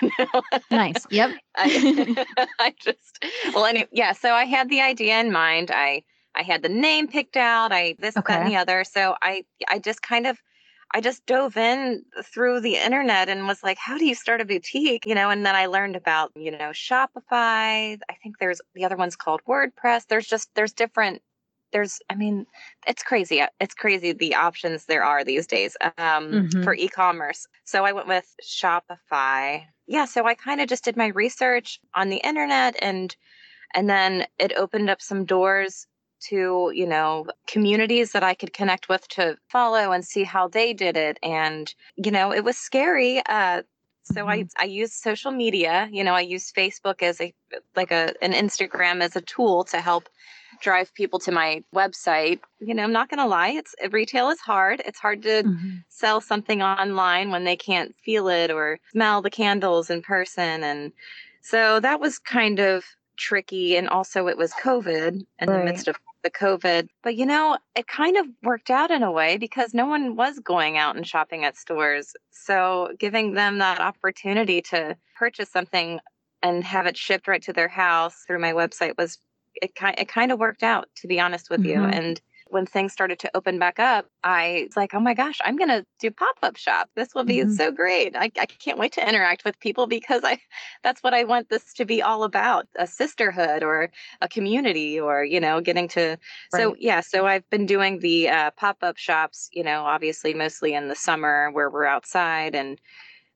nice. 0.71 1.05
Yep. 1.11 1.31
I, 1.55 2.25
I, 2.59 2.73
just, 2.79 3.23
well, 3.53 3.65
anyway, 3.65 3.87
yeah. 3.91 4.11
So 4.13 4.33
I 4.33 4.45
had 4.45 4.69
the 4.69 4.81
idea 4.81 5.19
in 5.19 5.31
mind. 5.31 5.69
I 5.71 6.03
I 6.35 6.43
had 6.43 6.61
the 6.61 6.69
name 6.69 7.07
picked 7.07 7.37
out. 7.37 7.71
I 7.71 7.95
this, 7.99 8.17
okay. 8.17 8.33
that, 8.33 8.41
and 8.41 8.51
the 8.51 8.57
other. 8.57 8.83
So 8.83 9.15
I 9.21 9.45
I 9.67 9.79
just 9.79 10.01
kind 10.01 10.27
of 10.27 10.37
I 10.93 11.01
just 11.01 11.25
dove 11.25 11.57
in 11.57 12.03
through 12.23 12.61
the 12.61 12.77
internet 12.77 13.27
and 13.27 13.47
was 13.47 13.63
like, 13.63 13.77
how 13.77 13.97
do 13.97 14.05
you 14.05 14.15
start 14.15 14.41
a 14.41 14.45
boutique? 14.45 15.05
You 15.05 15.15
know, 15.15 15.29
and 15.29 15.45
then 15.45 15.55
I 15.55 15.65
learned 15.65 15.95
about, 15.95 16.31
you 16.35 16.51
know, 16.51 16.69
Shopify. 16.71 17.97
I 18.09 18.13
think 18.21 18.37
there's 18.39 18.61
the 18.75 18.85
other 18.85 18.95
one's 18.95 19.15
called 19.15 19.41
WordPress. 19.47 20.07
There's 20.07 20.27
just 20.27 20.49
there's 20.55 20.73
different 20.73 21.21
there's 21.73 21.99
I 22.09 22.15
mean, 22.15 22.45
it's 22.87 23.03
crazy. 23.03 23.43
It's 23.59 23.73
crazy 23.73 24.13
the 24.13 24.35
options 24.35 24.85
there 24.85 25.03
are 25.03 25.23
these 25.23 25.47
days 25.47 25.75
um, 25.81 26.31
mm-hmm. 26.31 26.63
for 26.63 26.73
e-commerce. 26.73 27.47
So 27.65 27.83
I 27.83 27.91
went 27.91 28.07
with 28.07 28.33
Shopify. 28.43 29.63
Yeah, 29.87 30.05
so 30.05 30.25
I 30.25 30.35
kind 30.35 30.61
of 30.61 30.69
just 30.69 30.85
did 30.85 30.97
my 30.97 31.07
research 31.07 31.79
on 31.93 32.09
the 32.09 32.17
internet 32.17 32.75
and 32.81 33.15
and 33.73 33.89
then 33.89 34.25
it 34.39 34.53
opened 34.55 34.89
up 34.89 35.01
some 35.01 35.25
doors 35.25 35.87
to, 36.29 36.71
you 36.73 36.87
know, 36.87 37.25
communities 37.47 38.11
that 38.11 38.23
I 38.23 38.33
could 38.33 38.53
connect 38.53 38.89
with 38.89 39.07
to 39.09 39.37
follow 39.49 39.91
and 39.91 40.03
see 40.03 40.23
how 40.23 40.47
they 40.47 40.73
did 40.73 40.97
it. 40.97 41.17
And, 41.23 41.73
you 41.95 42.11
know, 42.11 42.33
it 42.33 42.43
was 42.43 42.57
scary. 42.57 43.21
Uh, 43.27 43.63
so 44.03 44.21
mm-hmm. 44.21 44.29
I, 44.29 44.45
I 44.59 44.65
use 44.65 44.93
social 44.93 45.31
media, 45.31 45.89
you 45.91 46.03
know, 46.03 46.13
I 46.13 46.21
use 46.21 46.51
Facebook 46.51 47.01
as 47.01 47.19
a, 47.19 47.33
like 47.75 47.91
a, 47.91 48.13
an 48.21 48.33
Instagram 48.33 49.01
as 49.01 49.15
a 49.15 49.21
tool 49.21 49.63
to 49.65 49.81
help 49.81 50.09
drive 50.61 50.93
people 50.93 51.19
to 51.19 51.31
my 51.31 51.63
website. 51.73 52.39
You 52.59 52.73
know, 52.73 52.83
I'm 52.83 52.93
not 52.93 53.09
going 53.09 53.19
to 53.19 53.25
lie, 53.25 53.49
it's 53.49 53.75
retail 53.91 54.29
is 54.29 54.39
hard. 54.39 54.81
It's 54.85 54.99
hard 54.99 55.23
to 55.23 55.43
mm-hmm. 55.43 55.77
sell 55.89 56.21
something 56.21 56.61
online 56.61 57.31
when 57.31 57.43
they 57.43 57.55
can't 57.55 57.95
feel 58.03 58.27
it 58.27 58.51
or 58.51 58.79
smell 58.91 59.21
the 59.21 59.29
candles 59.29 59.89
in 59.89 60.01
person. 60.01 60.63
And 60.63 60.91
so 61.41 61.79
that 61.79 61.99
was 61.99 62.19
kind 62.19 62.59
of 62.59 62.85
tricky. 63.17 63.75
And 63.75 63.89
also, 63.89 64.27
it 64.27 64.37
was 64.37 64.53
COVID 64.53 65.25
in 65.39 65.49
right. 65.49 65.57
the 65.59 65.63
midst 65.63 65.87
of 65.87 65.97
the 66.25 66.31
COVID. 66.31 66.89
But 67.03 67.15
you 67.15 67.25
know, 67.25 67.57
it 67.77 67.87
kind 67.87 68.17
of 68.17 68.25
worked 68.43 68.69
out 68.69 68.91
in 68.91 69.03
a 69.03 69.11
way 69.11 69.37
because 69.37 69.73
no 69.73 69.85
one 69.85 70.17
was 70.17 70.39
going 70.39 70.77
out 70.77 70.97
and 70.97 71.07
shopping 71.07 71.45
at 71.45 71.55
stores. 71.55 72.13
So 72.31 72.89
giving 72.99 73.33
them 73.33 73.59
that 73.59 73.79
opportunity 73.79 74.61
to 74.63 74.97
purchase 75.17 75.49
something 75.49 76.01
and 76.41 76.63
have 76.63 76.87
it 76.87 76.97
shipped 76.97 77.27
right 77.27 77.41
to 77.43 77.53
their 77.53 77.69
house 77.69 78.23
through 78.27 78.39
my 78.39 78.53
website 78.53 78.97
was 78.97 79.19
it 79.55 79.73
kind 79.75 79.95
it 79.97 80.09
kind 80.09 80.31
of 80.31 80.39
worked 80.39 80.63
out 80.63 80.89
to 80.97 81.07
be 81.07 81.19
honest 81.19 81.49
with 81.49 81.61
mm-hmm. 81.61 81.81
you 81.81 81.83
and 81.83 82.19
when 82.49 82.65
things 82.65 82.93
started 82.93 83.17
to 83.19 83.31
open 83.35 83.57
back 83.57 83.79
up, 83.79 84.07
I 84.23 84.65
was 84.67 84.77
like, 84.77 84.93
oh 84.93 84.99
my 84.99 85.13
gosh, 85.13 85.39
I'm 85.43 85.55
going 85.55 85.69
to 85.69 85.85
do 85.99 86.11
pop 86.11 86.35
up 86.43 86.57
shop. 86.57 86.89
This 86.95 87.15
will 87.15 87.23
be 87.23 87.37
mm-hmm. 87.37 87.53
so 87.53 87.71
great. 87.71 88.15
I, 88.15 88.31
I 88.39 88.45
can't 88.45 88.77
wait 88.77 88.93
to 88.93 89.07
interact 89.07 89.43
with 89.43 89.59
people 89.59 89.87
because 89.87 90.21
I 90.23 90.39
that's 90.83 91.01
what 91.01 91.13
I 91.13 91.23
want 91.23 91.49
this 91.49 91.73
to 91.73 91.85
be 91.85 92.01
all 92.01 92.23
about 92.23 92.67
a 92.77 92.85
sisterhood 92.85 93.63
or 93.63 93.89
a 94.21 94.27
community 94.27 94.99
or, 94.99 95.23
you 95.23 95.39
know, 95.39 95.59
getting 95.59 95.87
to. 95.89 96.17
Right. 96.53 96.61
So, 96.61 96.75
yeah, 96.79 97.01
so 97.01 97.25
I've 97.25 97.49
been 97.49 97.65
doing 97.65 97.99
the 97.99 98.29
uh, 98.29 98.51
pop 98.51 98.77
up 98.81 98.97
shops, 98.97 99.49
you 99.51 99.63
know, 99.63 99.83
obviously 99.83 100.33
mostly 100.33 100.73
in 100.73 100.87
the 100.87 100.95
summer 100.95 101.49
where 101.51 101.69
we're 101.69 101.85
outside 101.85 102.53
and 102.53 102.79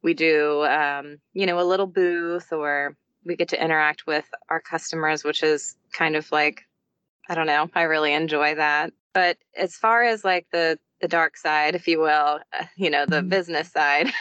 we 0.04 0.13
do, 0.13 0.63
um, 0.66 1.18
you 1.34 1.46
know, 1.46 1.60
a 1.60 1.66
little 1.66 1.88
booth 1.88 2.54
or 2.54 2.96
we 3.25 3.36
get 3.36 3.50
to 3.50 3.62
interact 3.62 4.08
with 4.08 4.25
our 4.50 4.62
customers, 4.62 5.24
which 5.24 5.44
is 5.44 5.75
kind 5.92 6.16
of 6.16 6.32
like 6.32 6.69
I 7.30 7.36
don't 7.36 7.48
know. 7.48 7.70
I 7.76 7.84
really 7.84 8.14
enjoy 8.14 8.56
that. 8.56 8.92
But 9.14 9.38
as 9.56 9.76
far 9.76 10.04
as 10.04 10.26
like 10.26 10.48
the 10.52 10.78
the 11.02 11.08
dark 11.08 11.38
side, 11.38 11.76
if 11.76 11.88
you 11.88 12.00
will, 12.00 12.40
uh, 12.52 12.66
you 12.76 12.90
know, 12.90 13.06
the 13.06 13.18
mm-hmm. 13.18 13.30
business 13.30 13.72
side, 13.72 14.12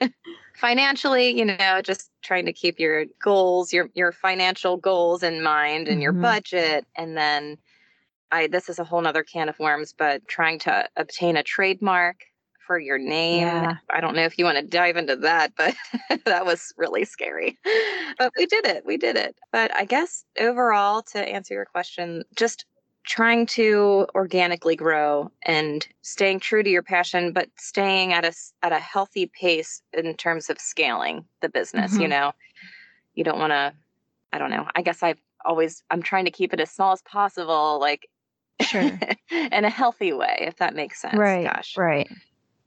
financially, 0.54 1.36
you 1.36 1.44
know, 1.44 1.80
just 1.82 2.10
trying 2.22 2.46
to 2.46 2.52
keep 2.52 2.78
your 2.78 3.06
goals, 3.22 3.72
your 3.72 3.90
your 3.94 4.12
financial 4.12 4.76
goals 4.76 5.22
in 5.22 5.42
mind 5.42 5.88
and 5.88 5.96
mm-hmm. 5.96 6.02
your 6.02 6.12
budget, 6.12 6.86
and 6.94 7.16
then 7.16 7.58
I 8.30 8.46
this 8.46 8.68
is 8.68 8.78
a 8.78 8.84
whole 8.84 9.00
nother 9.00 9.24
can 9.24 9.48
of 9.48 9.58
worms, 9.58 9.94
but 9.96 10.26
trying 10.28 10.58
to 10.60 10.88
obtain 10.96 11.36
a 11.36 11.42
trademark 11.42 12.24
for 12.68 12.78
your 12.78 12.98
name. 12.98 13.46
Yeah. 13.46 13.78
I 13.90 14.00
don't 14.00 14.14
know 14.14 14.24
if 14.24 14.38
you 14.38 14.44
want 14.44 14.58
to 14.58 14.62
dive 14.62 14.98
into 14.98 15.16
that, 15.16 15.54
but 15.56 15.74
that 16.26 16.46
was 16.46 16.72
really 16.76 17.04
scary. 17.04 17.58
But 18.18 18.32
we 18.36 18.46
did 18.46 18.66
it. 18.66 18.84
We 18.86 18.98
did 18.98 19.16
it. 19.16 19.34
But 19.50 19.74
I 19.74 19.86
guess 19.86 20.24
overall, 20.38 21.02
to 21.14 21.18
answer 21.18 21.54
your 21.54 21.64
question, 21.64 22.24
just 22.36 22.66
trying 23.06 23.46
to 23.46 24.06
organically 24.14 24.76
grow 24.76 25.32
and 25.42 25.88
staying 26.02 26.38
true 26.40 26.62
to 26.62 26.68
your 26.68 26.82
passion 26.82 27.32
but 27.32 27.48
staying 27.56 28.12
at 28.12 28.22
a 28.22 28.32
at 28.62 28.70
a 28.70 28.78
healthy 28.78 29.24
pace 29.24 29.80
in 29.94 30.14
terms 30.14 30.50
of 30.50 30.60
scaling 30.60 31.24
the 31.40 31.48
business 31.48 31.92
mm-hmm. 31.92 32.02
you 32.02 32.08
know 32.08 32.32
you 33.14 33.24
don't 33.24 33.38
want 33.38 33.50
to 33.50 33.72
i 34.34 34.36
don't 34.36 34.50
know 34.50 34.66
i 34.74 34.82
guess 34.82 35.02
i've 35.02 35.20
always 35.42 35.82
i'm 35.90 36.02
trying 36.02 36.26
to 36.26 36.30
keep 36.30 36.52
it 36.52 36.60
as 36.60 36.70
small 36.70 36.92
as 36.92 37.00
possible 37.02 37.78
like 37.80 38.06
sure 38.60 38.82
in 39.30 39.64
a 39.64 39.70
healthy 39.70 40.12
way 40.12 40.36
if 40.42 40.56
that 40.56 40.74
makes 40.74 41.00
sense 41.00 41.16
right 41.16 41.46
gosh 41.46 41.78
right 41.78 42.10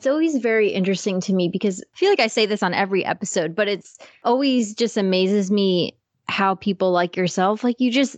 it's 0.01 0.07
always 0.07 0.37
very 0.37 0.69
interesting 0.69 1.21
to 1.21 1.31
me 1.31 1.47
because 1.47 1.79
I 1.79 1.95
feel 1.95 2.09
like 2.09 2.19
I 2.19 2.25
say 2.25 2.47
this 2.47 2.63
on 2.63 2.73
every 2.73 3.05
episode, 3.05 3.53
but 3.53 3.67
it's 3.67 3.99
always 4.23 4.73
just 4.73 4.97
amazes 4.97 5.51
me 5.51 5.95
how 6.27 6.55
people 6.55 6.91
like 6.91 7.15
yourself, 7.15 7.63
like 7.63 7.79
you 7.79 7.91
just 7.91 8.17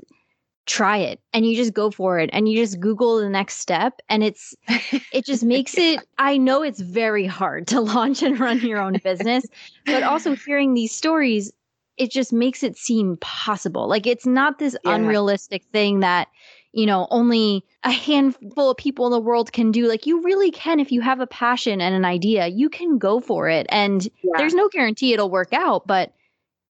try 0.66 0.96
it 0.96 1.20
and 1.34 1.46
you 1.46 1.58
just 1.58 1.74
go 1.74 1.92
for 1.92 2.20
it 2.20 2.30
and 2.32 2.48
you 2.48 2.56
just 2.56 2.80
google 2.80 3.20
the 3.20 3.28
next 3.28 3.58
step 3.58 4.00
and 4.08 4.24
it's 4.24 4.56
it 5.12 5.26
just 5.26 5.44
makes 5.44 5.78
it 5.78 6.00
i 6.20 6.38
know 6.38 6.64
it's 6.64 6.80
very 6.80 7.26
hard 7.26 7.68
to 7.68 7.82
launch 7.94 8.24
and 8.24 8.40
run 8.40 8.62
your 8.62 8.80
own 8.80 8.98
business 9.04 9.44
but 9.86 10.04
also 10.04 10.36
hearing 10.46 10.74
these 10.74 10.96
stories 10.96 11.52
it 11.98 12.10
just 12.10 12.32
makes 12.32 12.64
it 12.64 12.78
seem 12.78 13.18
possible 13.18 13.90
like 13.90 14.08
it's 14.08 14.26
not 14.26 14.58
this 14.58 14.78
yeah. 14.86 14.96
unrealistic 14.96 15.66
thing 15.74 16.00
that 16.00 16.30
you 16.74 16.86
know 16.86 17.08
only 17.12 17.66
a 17.84 17.92
handful 17.92 18.70
of 18.70 18.78
people 18.78 19.06
in 19.06 19.12
the 19.12 19.20
world 19.20 19.54
can 19.54 19.72
do 19.72 19.88
like 19.88 20.06
you 20.06 20.22
really 20.22 20.52
can 20.52 20.80
if 20.80 20.92
you 20.92 21.02
have 21.02 21.20
a 21.20 21.28
passion 21.28 21.80
and 21.80 21.96
an 21.96 22.06
idea 22.06 22.48
you 22.48 22.70
can 22.70 22.98
go 22.98 23.20
for 23.20 23.48
it 23.48 23.66
and 23.70 24.10
yeah. 24.24 24.32
there's 24.38 24.54
no 24.54 24.68
guarantee 24.70 25.14
it'll 25.14 25.30
work 25.30 25.54
out 25.54 25.88
but 25.88 26.14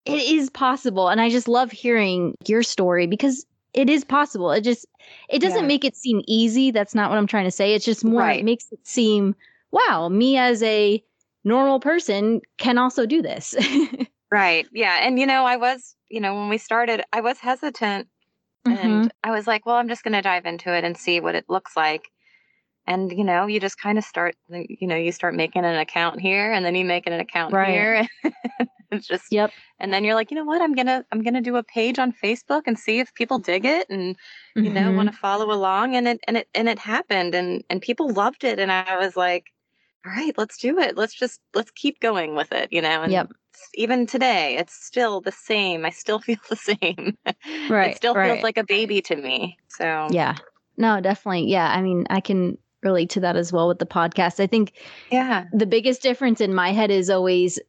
it 0.05 0.22
is 0.22 0.50
possible 0.50 1.10
and 1.10 1.22
i 1.22 1.29
just 1.29 1.48
love 1.48 1.72
hearing 1.72 2.36
your 2.45 2.63
story 2.63 3.07
because 3.07 3.45
it 3.74 3.89
is 3.89 4.03
possible. 4.03 4.51
It 4.51 4.62
just 4.62 4.86
it 5.29 5.39
doesn't 5.39 5.62
yeah. 5.62 5.67
make 5.67 5.83
it 5.83 5.95
seem 5.95 6.22
easy. 6.27 6.72
That's 6.72 6.95
not 6.95 7.10
what 7.10 7.17
I'm 7.17 7.27
trying 7.27 7.45
to 7.45 7.51
say. 7.51 7.74
It's 7.74 7.86
just 7.86 8.05
more 8.05 8.22
right. 8.22 8.39
it 8.39 8.45
makes 8.45 8.72
it 8.72 8.86
seem 8.86 9.36
wow, 9.72 10.07
me 10.10 10.38
as 10.38 10.62
a 10.62 11.03
normal 11.43 11.79
person 11.79 12.41
can 12.57 12.77
also 12.77 13.05
do 13.05 13.22
this. 13.22 13.55
right. 14.31 14.67
Yeah. 14.72 15.00
And 15.01 15.19
you 15.19 15.25
know, 15.25 15.45
I 15.45 15.57
was, 15.57 15.95
you 16.10 16.22
know, 16.22 16.36
when 16.36 16.50
we 16.50 16.60
started, 16.60 17.03
I 17.12 17.22
was 17.22 17.39
hesitant 17.39 18.07
mm-hmm. 18.67 18.88
and 18.88 19.13
I 19.24 19.32
was 19.32 19.48
like, 19.48 19.65
well, 19.65 19.75
I'm 19.75 19.89
just 19.89 20.03
going 20.03 20.13
to 20.13 20.22
dive 20.22 20.46
into 20.46 20.74
it 20.74 20.84
and 20.84 20.98
see 20.98 21.20
what 21.20 21.36
it 21.36 21.46
looks 21.50 21.75
like. 21.75 22.10
And 22.86 23.12
you 23.12 23.24
know, 23.24 23.48
you 23.48 23.60
just 23.60 23.79
kind 23.79 23.98
of 23.98 24.03
start, 24.03 24.36
you 24.50 24.88
know, 24.88 24.98
you 24.98 25.13
start 25.13 25.36
making 25.36 25.63
an 25.63 25.75
account 25.75 26.20
here, 26.20 26.51
and 26.51 26.65
then 26.65 26.75
you 26.75 26.84
make 26.84 27.08
an 27.08 27.13
account 27.13 27.53
right. 27.53 27.70
here. 27.70 28.08
it's 28.93 29.08
just 29.08 29.25
yep 29.32 29.51
and 29.79 29.91
then 29.91 30.03
you're 30.03 30.15
like 30.15 30.32
you 30.32 30.38
know 30.38 30.43
what 30.43 30.62
i'm 30.62 30.74
gonna 30.74 31.03
i'm 31.12 31.22
gonna 31.22 31.41
do 31.41 31.55
a 31.55 31.63
page 31.63 32.00
on 32.00 32.13
facebook 32.13 32.62
and 32.65 32.77
see 32.77 33.00
if 33.00 33.13
people 33.13 33.39
dig 33.39 33.65
it 33.65 33.89
and 33.89 34.15
you 34.55 34.63
mm-hmm. 34.63 34.74
know 34.74 34.91
want 34.91 35.12
to 35.12 35.17
follow 35.17 35.51
along 35.51 35.96
and 35.96 36.08
it 36.08 36.20
and 36.27 36.38
it 36.38 36.48
and 36.53 36.70
it 36.70 36.79
happened 36.79 37.36
and 37.36 37.63
and 37.70 37.82
people 37.82 38.10
loved 38.10 38.43
it 38.43 38.60
and 38.60 38.72
i 38.72 38.98
was 38.98 39.17
like 39.17 39.48
all 40.05 40.12
right 40.12 40.38
let's 40.38 40.58
do 40.58 40.79
it 40.79 40.96
let's 40.96 41.13
just 41.13 41.39
let's 41.53 41.72
keep 41.72 42.00
going 42.00 42.36
with 42.36 42.51
it 42.51 42.72
you 42.72 42.82
know 42.82 43.01
and 43.01 43.12
yep. 43.12 43.29
Even 43.75 44.05
today 44.05 44.57
it's 44.57 44.74
still 44.74 45.22
the 45.22 45.31
same 45.31 45.86
i 45.86 45.89
still 45.89 46.19
feel 46.27 46.38
the 46.50 46.55
same 46.55 47.17
right 47.69 47.91
it 47.91 47.98
still 47.98 48.13
right. 48.13 48.31
feels 48.31 48.43
like 48.43 48.57
a 48.57 48.63
baby 48.63 49.01
to 49.01 49.15
me 49.15 49.57
so 49.67 50.07
yeah 50.12 50.36
no 50.77 51.00
definitely 51.01 51.48
yeah 51.48 51.72
i 51.72 51.81
mean 51.81 52.05
i 52.10 52.19
can 52.19 52.57
relate 52.81 53.10
to 53.10 53.19
that 53.19 53.38
as 53.38 53.53
well 53.53 53.67
with 53.67 53.79
the 53.79 53.86
podcast 53.86 54.39
i 54.39 54.48
think 54.48 54.74
yeah 55.12 55.45
the 55.53 55.65
biggest 55.65 56.01
difference 56.01 56.41
in 56.41 56.53
my 56.53 56.72
head 56.72 56.91
is 56.91 57.10
always 57.10 57.60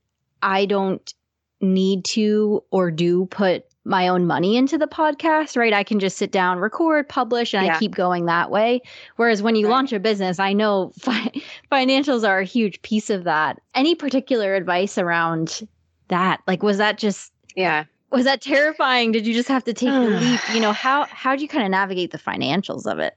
I 0.45 0.67
don't 0.67 1.13
need 1.61 2.05
to 2.05 2.63
or 2.71 2.91
do 2.91 3.27
put 3.27 3.65
my 3.87 4.09
own 4.09 4.27
money 4.27 4.57
into 4.57 4.79
the 4.79 4.87
podcast, 4.87 5.57
right? 5.57 5.73
I 5.73 5.83
can 5.83 5.99
just 5.99 6.17
sit 6.17 6.31
down, 6.31 6.59
record, 6.59 7.09
publish, 7.09 7.55
and 7.55 7.67
yeah. 7.67 7.77
I 7.77 7.79
keep 7.79 7.95
going 7.95 8.27
that 8.27 8.51
way. 8.51 8.83
Whereas 9.17 9.43
when 9.43 9.57
you 9.57 9.67
right. 9.67 9.73
launch 9.73 9.93
a 9.93 10.01
business, 10.01 10.39
I 10.39 10.53
know 10.53 10.93
fi- 10.99 11.33
financials 11.73 12.29
are 12.29 12.41
a 12.41 12.45
huge 12.45 12.81
piece 12.83 13.11
of 13.11 13.25
that. 13.25 13.61
Any 13.75 13.95
particular 13.95 14.55
advice 14.55 14.99
around 14.99 15.67
that? 16.15 16.41
Like, 16.47 16.63
was 16.63 16.79
that 16.79 16.99
just, 16.99 17.33
yeah. 17.55 17.85
Was 18.11 18.25
that 18.25 18.41
terrifying? 18.41 19.13
Did 19.13 19.27
you 19.27 19.35
just 19.35 19.49
have 19.49 19.65
to 19.65 19.73
take 19.73 19.91
the 19.91 20.11
leap? 20.21 20.41
You 20.55 20.61
know, 20.61 20.73
how 20.73 21.05
how 21.07 21.35
do 21.35 21.43
you 21.43 21.49
kind 21.49 21.65
of 21.65 21.71
navigate 21.71 22.13
the 22.13 22.19
financials 22.19 22.87
of 22.87 23.01
it? 23.01 23.15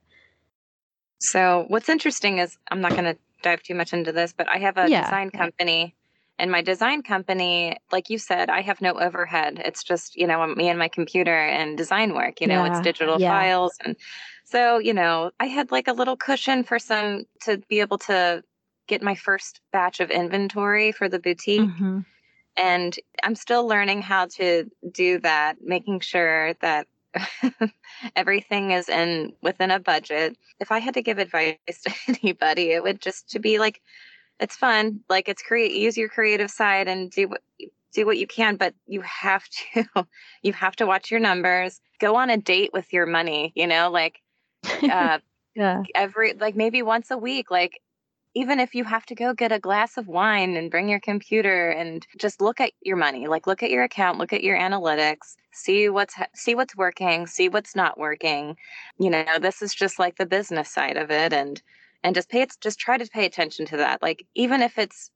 So, 1.20 1.66
what's 1.68 1.88
interesting 1.88 2.40
is 2.40 2.58
I'm 2.72 2.82
not 2.82 2.92
going 2.92 3.04
to 3.04 3.18
dive 3.44 3.62
too 3.62 3.76
much 3.76 3.94
into 3.94 4.12
this, 4.12 4.34
but 4.34 4.50
I 4.50 4.58
have 4.58 4.78
a 4.78 4.90
yeah. 4.90 5.04
design 5.04 5.30
company 5.30 5.96
and 6.40 6.52
my 6.52 6.62
design 6.62 7.02
company, 7.02 7.78
like 7.92 8.10
you 8.10 8.18
said, 8.18 8.50
I 8.50 8.62
have 8.62 8.80
no 8.80 8.94
overhead. 8.94 9.62
It's 9.66 9.84
just, 9.84 10.16
you 10.16 10.28
know, 10.28 10.46
me 10.48 10.70
and 10.70 10.78
my 10.78 10.88
computer 10.88 11.36
and 11.36 11.78
design 11.78 12.14
work, 12.14 12.42
you 12.42 12.48
know, 12.48 12.64
yeah. 12.64 12.72
it's 12.72 12.82
digital 12.82 13.20
yeah. 13.20 13.32
files. 13.32 13.74
And 13.84 13.96
so, 14.44 14.78
you 14.78 14.94
know, 14.94 15.32
I 15.40 15.46
had 15.46 15.72
like 15.72 15.88
a 15.88 15.94
little 15.94 16.16
cushion 16.16 16.64
for 16.64 16.78
some 16.78 17.26
to 17.42 17.58
be 17.70 17.80
able 17.80 17.98
to 18.00 18.44
get 18.88 19.02
my 19.02 19.16
first 19.16 19.62
batch 19.74 20.00
of 20.00 20.12
inventory 20.12 20.92
for 20.92 21.10
the 21.10 21.20
boutique. 21.20 21.62
Mm-hmm. 21.62 22.00
And 22.58 22.98
I'm 23.24 23.36
still 23.36 23.68
learning 23.68 24.02
how 24.02 24.26
to 24.38 24.70
do 24.92 25.20
that, 25.20 25.58
making 25.62 26.00
sure 26.00 26.54
that 26.56 26.88
everything 28.16 28.72
is 28.72 28.90
in 28.90 29.34
within 29.42 29.72
a 29.72 29.80
budget. 29.80 30.38
If 30.60 30.72
I 30.72 30.80
had 30.80 30.96
to 30.96 31.02
give 31.02 31.20
advice 31.20 31.58
to 31.68 31.94
anybody, 32.08 32.72
it 32.72 32.84
would 32.84 33.02
just 33.02 33.30
to 33.32 33.40
be 33.40 33.60
like 33.60 33.82
it's 34.40 34.56
fun. 34.56 35.02
Like 35.10 35.30
it's 35.30 35.42
create 35.42 35.72
use 35.72 35.98
your 35.98 36.10
creative 36.10 36.52
side 36.52 36.88
and 36.88 37.10
do 37.12 37.28
what 37.28 37.42
do 37.94 38.06
what 38.06 38.18
you 38.18 38.28
can, 38.28 38.56
but 38.56 38.74
you 38.86 39.02
have 39.02 39.44
to 39.74 40.08
you 40.42 40.54
have 40.54 40.76
to 40.78 40.86
watch 40.86 41.12
your 41.12 41.20
numbers. 41.20 41.82
Go 42.00 42.16
on 42.16 42.30
a 42.30 42.38
date 42.38 42.72
with 42.74 42.92
your 42.94 43.06
money, 43.06 43.52
you 43.56 43.68
know, 43.68 43.90
like 43.92 44.22
uh 44.84 45.20
yeah. 45.56 45.84
every 45.96 46.34
like 46.34 46.56
maybe 46.56 46.82
once 46.82 47.10
a 47.12 47.18
week, 47.18 47.50
like 47.50 47.82
even 48.38 48.60
if 48.60 48.76
you 48.76 48.84
have 48.84 49.04
to 49.08 49.16
go 49.16 49.34
get 49.34 49.52
a 49.52 49.58
glass 49.60 49.98
of 49.98 50.08
wine 50.08 50.56
and 50.56 50.70
bring 50.70 50.88
your 50.88 51.00
computer 51.00 51.70
and 51.72 52.06
just 52.20 52.40
look 52.40 52.60
at 52.62 52.72
your 52.82 52.96
money 52.96 53.26
like 53.26 53.48
look 53.48 53.64
at 53.64 53.72
your 53.72 53.84
account 53.84 54.20
look 54.20 54.32
at 54.32 54.44
your 54.44 54.56
analytics 54.56 55.36
see 55.52 55.90
what's 55.90 56.14
see 56.36 56.54
what's 56.54 56.76
working 56.76 57.26
see 57.26 57.50
what's 57.50 57.76
not 57.76 57.98
working. 57.98 58.56
You 59.00 59.10
know 59.10 59.40
this 59.42 59.62
is 59.62 59.74
just 59.74 59.98
like 59.98 60.18
the 60.18 60.26
business 60.26 60.72
side 60.72 60.98
of 60.98 61.10
it 61.10 61.34
and 61.34 61.62
and 62.04 62.14
just 62.14 62.30
pay 62.30 62.46
just 62.62 62.80
try 62.80 62.98
to 62.98 63.06
pay 63.08 63.26
attention 63.26 63.66
to 63.68 63.78
that. 63.78 64.02
Like 64.04 64.26
even 64.36 64.62
if 64.62 64.78
it's 64.78 65.10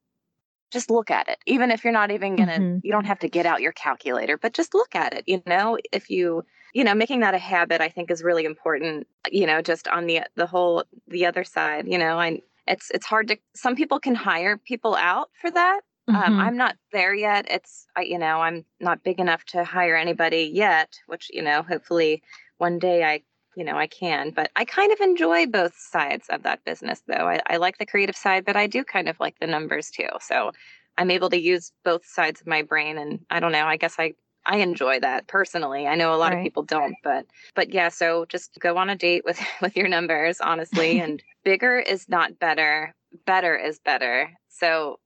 just 0.72 0.90
look 0.90 1.12
at 1.12 1.28
it. 1.28 1.38
Even 1.46 1.70
if 1.70 1.84
you're 1.84 1.94
not 1.94 2.12
even 2.12 2.36
gonna 2.36 2.54
mm-hmm. 2.54 2.80
you 2.84 2.92
don't 2.92 3.06
have 3.06 3.20
to 3.20 3.30
get 3.30 3.46
out 3.46 3.62
your 3.62 3.74
calculator 3.74 4.38
but 4.38 4.54
just 4.54 4.74
look 4.74 4.96
at 4.96 5.14
it 5.14 5.24
you 5.28 5.44
know? 5.46 5.78
If 5.92 6.10
you 6.10 6.44
you 6.74 6.84
know 6.84 6.96
making 6.96 7.20
that 7.20 7.36
a 7.36 7.38
habit 7.54 7.82
i 7.82 7.90
think 7.90 8.10
is 8.10 8.24
really 8.24 8.46
important 8.46 9.06
you 9.30 9.46
know 9.46 9.62
just 9.62 9.90
on 9.90 10.08
the 10.08 10.22
the 10.36 10.48
whole 10.48 10.86
the 11.08 11.26
other 11.26 11.44
side 11.44 11.88
you 11.88 12.00
know? 12.00 12.20
I 12.20 12.42
it's 12.68 12.92
it's 12.92 13.06
hard 13.06 13.28
to 13.28 13.38
some 13.56 13.76
people 13.76 14.00
can 14.00 14.16
hire 14.16 14.58
people 14.58 14.96
out 14.96 15.30
for 15.40 15.52
that 15.52 15.82
um, 16.08 16.16
mm-hmm. 16.16 16.40
i'm 16.40 16.58
not 16.58 16.76
there 16.92 17.14
yet 17.14 17.46
it's 17.50 17.86
I, 17.96 18.02
you 18.02 18.18
know 18.18 18.42
i'm 18.42 18.66
not 18.80 19.04
big 19.04 19.20
enough 19.20 19.44
to 19.46 19.64
hire 19.64 19.96
anybody 19.96 20.52
yet 20.54 21.00
which 21.08 21.30
you 21.34 21.42
know 21.42 21.64
hopefully 21.64 22.22
one 22.58 22.80
day 22.80 23.04
i 23.04 23.22
you 23.56 23.64
know, 23.64 23.78
I 23.78 23.88
can. 23.88 24.32
But 24.32 24.50
I 24.56 24.66
kind 24.66 24.92
of 24.92 25.00
enjoy 25.00 25.46
both 25.46 25.76
sides 25.76 26.28
of 26.30 26.44
that 26.44 26.64
business, 26.64 27.02
though. 27.08 27.28
I, 27.28 27.42
I 27.48 27.58
like 27.58 27.78
the 27.78 27.86
creative 27.86 28.16
side, 28.16 28.46
but 28.46 28.56
I 28.56 28.68
do 28.68 28.84
kind 28.84 29.10
of 29.10 29.20
like 29.20 29.36
the 29.40 29.48
numbers 29.48 29.92
too. 29.92 30.08
So 30.20 30.52
I'm 30.98 31.12
able 31.12 31.30
to 31.30 31.40
use 31.40 31.72
both 31.84 32.06
sides 32.06 32.42
of 32.42 32.48
my 32.48 32.62
brain. 32.62 32.98
And 32.98 33.20
I 33.30 33.40
don't 33.40 33.52
know, 33.52 33.66
I 33.66 33.78
guess 33.78 33.96
I 33.98 34.14
I 34.46 34.58
enjoy 34.58 35.00
that 35.00 35.28
personally. 35.28 35.88
I 35.88 35.96
know 35.96 36.14
a 36.14 36.18
lot 36.18 36.32
right. 36.32 36.40
of 36.40 36.44
people 36.44 36.64
don't, 36.64 36.96
but 37.04 37.26
but 37.56 37.74
yeah, 37.74 37.90
so 37.90 38.26
just 38.26 38.60
go 38.60 38.78
on 38.78 38.90
a 38.90 38.96
date 38.96 39.24
with 39.26 39.40
with 39.62 39.76
your 39.76 39.88
numbers, 39.88 40.42
honestly, 40.42 41.00
and 41.02 41.22
bigger 41.44 41.78
is 41.78 42.10
not 42.10 42.40
better. 42.40 42.94
Better 43.26 43.56
is 43.56 43.80
better. 43.80 44.32
So 44.50 45.00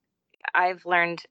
I've 0.53 0.85
learned 0.85 1.23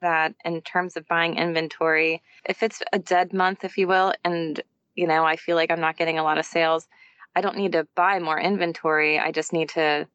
that 0.00 0.34
in 0.44 0.60
terms 0.62 0.96
of 0.96 1.08
buying 1.08 1.36
inventory, 1.36 2.22
if 2.44 2.62
it's 2.62 2.82
a 2.92 2.98
dead 2.98 3.32
month, 3.32 3.64
if 3.64 3.78
you 3.78 3.88
will, 3.88 4.12
and 4.24 4.60
you 4.94 5.06
know, 5.06 5.24
I 5.24 5.36
feel 5.36 5.56
like 5.56 5.70
I'm 5.70 5.80
not 5.80 5.96
getting 5.96 6.18
a 6.18 6.22
lot 6.22 6.38
of 6.38 6.46
sales, 6.46 6.86
I 7.34 7.40
don't 7.40 7.56
need 7.56 7.72
to 7.72 7.86
buy 7.94 8.20
more 8.20 8.38
inventory. 8.38 9.18
I 9.18 9.32
just 9.32 9.52
need 9.52 9.70
to 9.70 10.06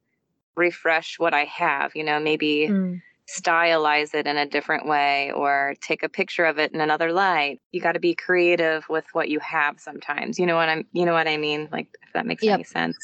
refresh 0.55 1.19
what 1.19 1.33
I 1.33 1.45
have, 1.45 1.95
you 1.95 2.03
know, 2.03 2.19
maybe 2.19 2.67
mm 2.69 3.01
stylize 3.37 4.15
it 4.15 4.27
in 4.27 4.37
a 4.37 4.45
different 4.45 4.87
way 4.87 5.31
or 5.31 5.75
take 5.81 6.03
a 6.03 6.09
picture 6.09 6.45
of 6.45 6.57
it 6.57 6.71
in 6.73 6.81
another 6.81 7.11
light. 7.11 7.59
You 7.71 7.81
got 7.81 7.91
to 7.93 7.99
be 7.99 8.15
creative 8.15 8.87
with 8.89 9.05
what 9.13 9.29
you 9.29 9.39
have 9.39 9.79
sometimes. 9.79 10.39
You 10.39 10.45
know 10.45 10.55
what 10.55 10.69
I'm 10.69 10.85
you 10.93 11.05
know 11.05 11.13
what 11.13 11.27
I 11.27 11.37
mean? 11.37 11.69
Like 11.71 11.87
if 12.01 12.13
that 12.13 12.25
makes 12.25 12.43
yep. 12.43 12.55
any 12.55 12.63
sense. 12.63 12.97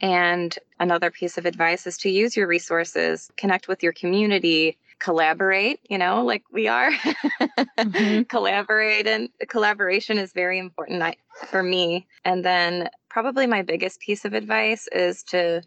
And 0.00 0.58
another 0.80 1.10
piece 1.10 1.38
of 1.38 1.46
advice 1.46 1.86
is 1.86 1.96
to 1.98 2.10
use 2.10 2.36
your 2.36 2.48
resources, 2.48 3.30
connect 3.36 3.68
with 3.68 3.82
your 3.82 3.92
community, 3.92 4.78
collaborate, 4.98 5.80
you 5.88 5.98
know, 5.98 6.24
like 6.24 6.42
we 6.52 6.68
are. 6.68 6.90
mm-hmm. 6.92 8.22
Collaborate 8.28 9.06
and 9.06 9.28
collaboration 9.48 10.18
is 10.18 10.32
very 10.32 10.58
important 10.58 11.02
for 11.46 11.62
me. 11.62 12.06
And 12.24 12.44
then 12.44 12.88
probably 13.08 13.46
my 13.46 13.62
biggest 13.62 14.00
piece 14.00 14.24
of 14.24 14.32
advice 14.32 14.88
is 14.92 15.22
to 15.24 15.62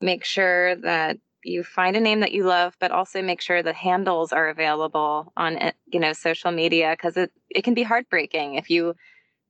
make 0.00 0.24
sure 0.24 0.76
that 0.76 1.18
you 1.42 1.64
find 1.64 1.96
a 1.96 2.00
name 2.00 2.20
that 2.20 2.32
you 2.32 2.44
love, 2.44 2.76
but 2.80 2.90
also 2.90 3.22
make 3.22 3.40
sure 3.40 3.62
the 3.62 3.72
handles 3.72 4.32
are 4.32 4.48
available 4.48 5.32
on 5.36 5.56
eh, 5.58 5.72
you 5.86 6.00
know 6.00 6.12
social 6.12 6.50
media 6.50 6.92
because 6.92 7.16
it 7.16 7.32
it 7.48 7.62
can 7.62 7.74
be 7.74 7.82
heartbreaking 7.82 8.54
if 8.54 8.70
you 8.70 8.94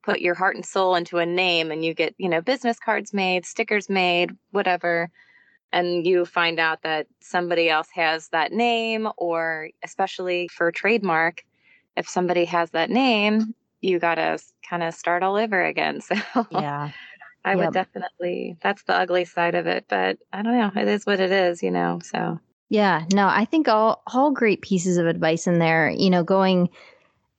put 0.03 0.21
your 0.21 0.35
heart 0.35 0.57
and 0.57 0.65
soul 0.65 0.95
into 0.95 1.19
a 1.19 1.27
name 1.27 1.71
and 1.71 1.85
you 1.85 1.93
get 1.95 2.15
you 2.19 2.29
know 2.29 2.41
business 2.41 2.79
cards 2.79 3.13
made, 3.13 3.45
stickers 3.45 3.89
made, 3.89 4.31
whatever, 4.51 5.11
and 5.73 6.07
you 6.07 6.25
find 6.25 6.59
out 6.59 6.83
that 6.83 7.07
somebody 7.21 7.69
else 7.69 7.89
has 7.95 8.29
that 8.29 8.53
name, 8.53 9.09
or 9.17 9.71
especially 9.85 10.49
for 10.49 10.73
trademark, 10.73 11.45
if 11.97 12.09
somebody 12.09 12.45
has 12.45 12.71
that 12.71 12.91
name, 12.91 13.55
you 13.81 13.99
got 13.99 14.17
to 14.17 14.39
kind 14.69 14.83
of 14.83 14.95
start 14.95 15.23
all 15.23 15.37
over 15.37 15.65
again. 15.65 16.01
So 16.35 16.47
yeah. 16.51 16.91
I 17.45 17.55
yep. 17.55 17.59
would 17.59 17.73
definitely, 17.73 18.57
that's 18.63 18.83
the 18.83 18.95
ugly 18.95 19.25
side 19.25 19.55
of 19.55 19.67
it, 19.67 19.87
but 19.89 20.19
I 20.33 20.43
don't 20.43 20.59
know. 20.59 20.71
It 20.81 20.89
is 20.89 21.07
what 21.07 21.21
it 21.21 21.33
is, 21.33 21.63
you 21.63 21.71
know, 21.71 22.01
so. 22.03 22.39
Yeah, 22.69 23.05
no, 23.13 23.27
I 23.27 23.45
think 23.47 23.67
all 23.67 24.03
all 24.15 24.31
great 24.31 24.63
pieces 24.63 24.97
of 24.97 25.07
advice 25.07 25.49
in 25.49 25.59
there. 25.59 25.91
You 25.91 26.09
know, 26.09 26.23
going 26.23 26.71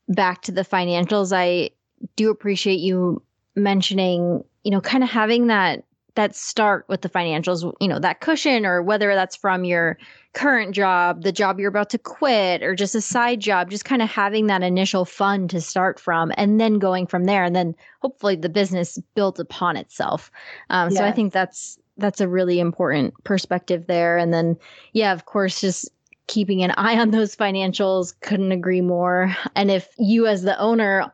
back 0.09 0.41
to 0.43 0.51
the 0.51 0.63
financials, 0.63 1.31
I 1.33 1.69
do 2.17 2.29
appreciate 2.29 2.79
you 2.79 3.21
mentioning, 3.55 4.43
you 4.63 4.71
know, 4.71 4.81
kind 4.81 5.03
of 5.03 5.09
having 5.09 5.47
that 5.47 5.85
that 6.15 6.35
start 6.35 6.85
with 6.87 7.01
the 7.01 7.09
financials, 7.09 7.73
you 7.79 7.87
know, 7.87 7.99
that 7.99 8.19
cushion 8.21 8.65
or 8.65 8.81
whether 8.81 9.15
that's 9.15 9.35
from 9.35 9.63
your 9.63 9.97
current 10.33 10.73
job, 10.73 11.23
the 11.23 11.31
job 11.31 11.59
you're 11.59 11.69
about 11.69 11.89
to 11.89 11.97
quit, 11.97 12.63
or 12.63 12.75
just 12.75 12.95
a 12.95 13.01
side 13.01 13.39
job, 13.39 13.69
just 13.69 13.85
kind 13.85 14.01
of 14.01 14.09
having 14.09 14.47
that 14.47 14.63
initial 14.63 15.05
fund 15.05 15.49
to 15.49 15.61
start 15.61 15.99
from 15.99 16.31
and 16.37 16.59
then 16.59 16.79
going 16.79 17.07
from 17.07 17.25
there. 17.25 17.43
And 17.43 17.55
then 17.55 17.75
hopefully 18.01 18.35
the 18.35 18.49
business 18.49 18.97
builds 19.15 19.39
upon 19.39 19.77
itself. 19.77 20.31
Um, 20.69 20.89
yes. 20.89 20.99
So 20.99 21.05
I 21.05 21.11
think 21.11 21.33
that's 21.33 21.77
that's 21.97 22.21
a 22.21 22.27
really 22.27 22.59
important 22.59 23.13
perspective 23.23 23.87
there. 23.87 24.17
And 24.17 24.33
then, 24.33 24.57
yeah, 24.93 25.13
of 25.13 25.25
course, 25.25 25.61
just 25.61 25.89
keeping 26.27 26.63
an 26.63 26.71
eye 26.71 26.97
on 26.97 27.11
those 27.11 27.35
financials. 27.35 28.13
Couldn't 28.21 28.51
agree 28.51 28.81
more. 28.81 29.35
And 29.55 29.69
if 29.69 29.89
you, 29.97 30.27
as 30.27 30.43
the 30.43 30.57
owner, 30.59 31.11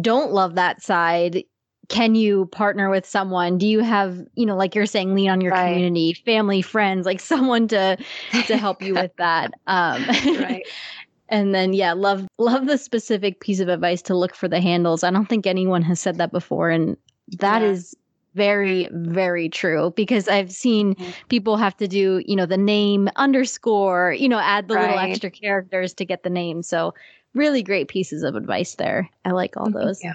don't 0.00 0.32
love 0.32 0.54
that 0.54 0.82
side, 0.82 1.42
can 1.90 2.14
you 2.14 2.46
partner 2.46 2.88
with 2.88 3.04
someone 3.04 3.58
do 3.58 3.66
you 3.66 3.80
have 3.80 4.24
you 4.34 4.46
know 4.46 4.56
like 4.56 4.74
you're 4.74 4.86
saying 4.86 5.14
lean 5.14 5.28
on 5.28 5.40
your 5.40 5.52
right. 5.52 5.74
community 5.74 6.14
family 6.14 6.62
friends 6.62 7.04
like 7.04 7.20
someone 7.20 7.68
to 7.68 7.98
to 8.46 8.56
help 8.56 8.80
you 8.80 8.94
with 8.94 9.14
that 9.18 9.50
um 9.66 10.02
right 10.38 10.66
and 11.28 11.54
then 11.54 11.72
yeah 11.72 11.92
love 11.92 12.26
love 12.38 12.66
the 12.66 12.78
specific 12.78 13.40
piece 13.40 13.60
of 13.60 13.68
advice 13.68 14.00
to 14.00 14.16
look 14.16 14.34
for 14.34 14.48
the 14.48 14.60
handles 14.60 15.04
i 15.04 15.10
don't 15.10 15.28
think 15.28 15.46
anyone 15.46 15.82
has 15.82 16.00
said 16.00 16.16
that 16.16 16.32
before 16.32 16.70
and 16.70 16.96
that 17.38 17.60
yeah. 17.60 17.68
is 17.68 17.94
very 18.34 18.88
very 18.92 19.48
true 19.48 19.92
because 19.96 20.28
i've 20.28 20.52
seen 20.52 20.94
mm-hmm. 20.94 21.10
people 21.28 21.56
have 21.56 21.76
to 21.76 21.88
do 21.88 22.22
you 22.24 22.36
know 22.36 22.46
the 22.46 22.56
name 22.56 23.08
underscore 23.16 24.12
you 24.12 24.28
know 24.28 24.38
add 24.38 24.68
the 24.68 24.74
right. 24.74 24.90
little 24.90 24.98
extra 24.98 25.30
characters 25.30 25.92
to 25.92 26.04
get 26.04 26.22
the 26.22 26.30
name 26.30 26.62
so 26.62 26.94
really 27.34 27.62
great 27.64 27.88
pieces 27.88 28.22
of 28.22 28.36
advice 28.36 28.76
there 28.76 29.10
i 29.24 29.30
like 29.32 29.56
all 29.56 29.68
those 29.68 30.02
yeah 30.04 30.14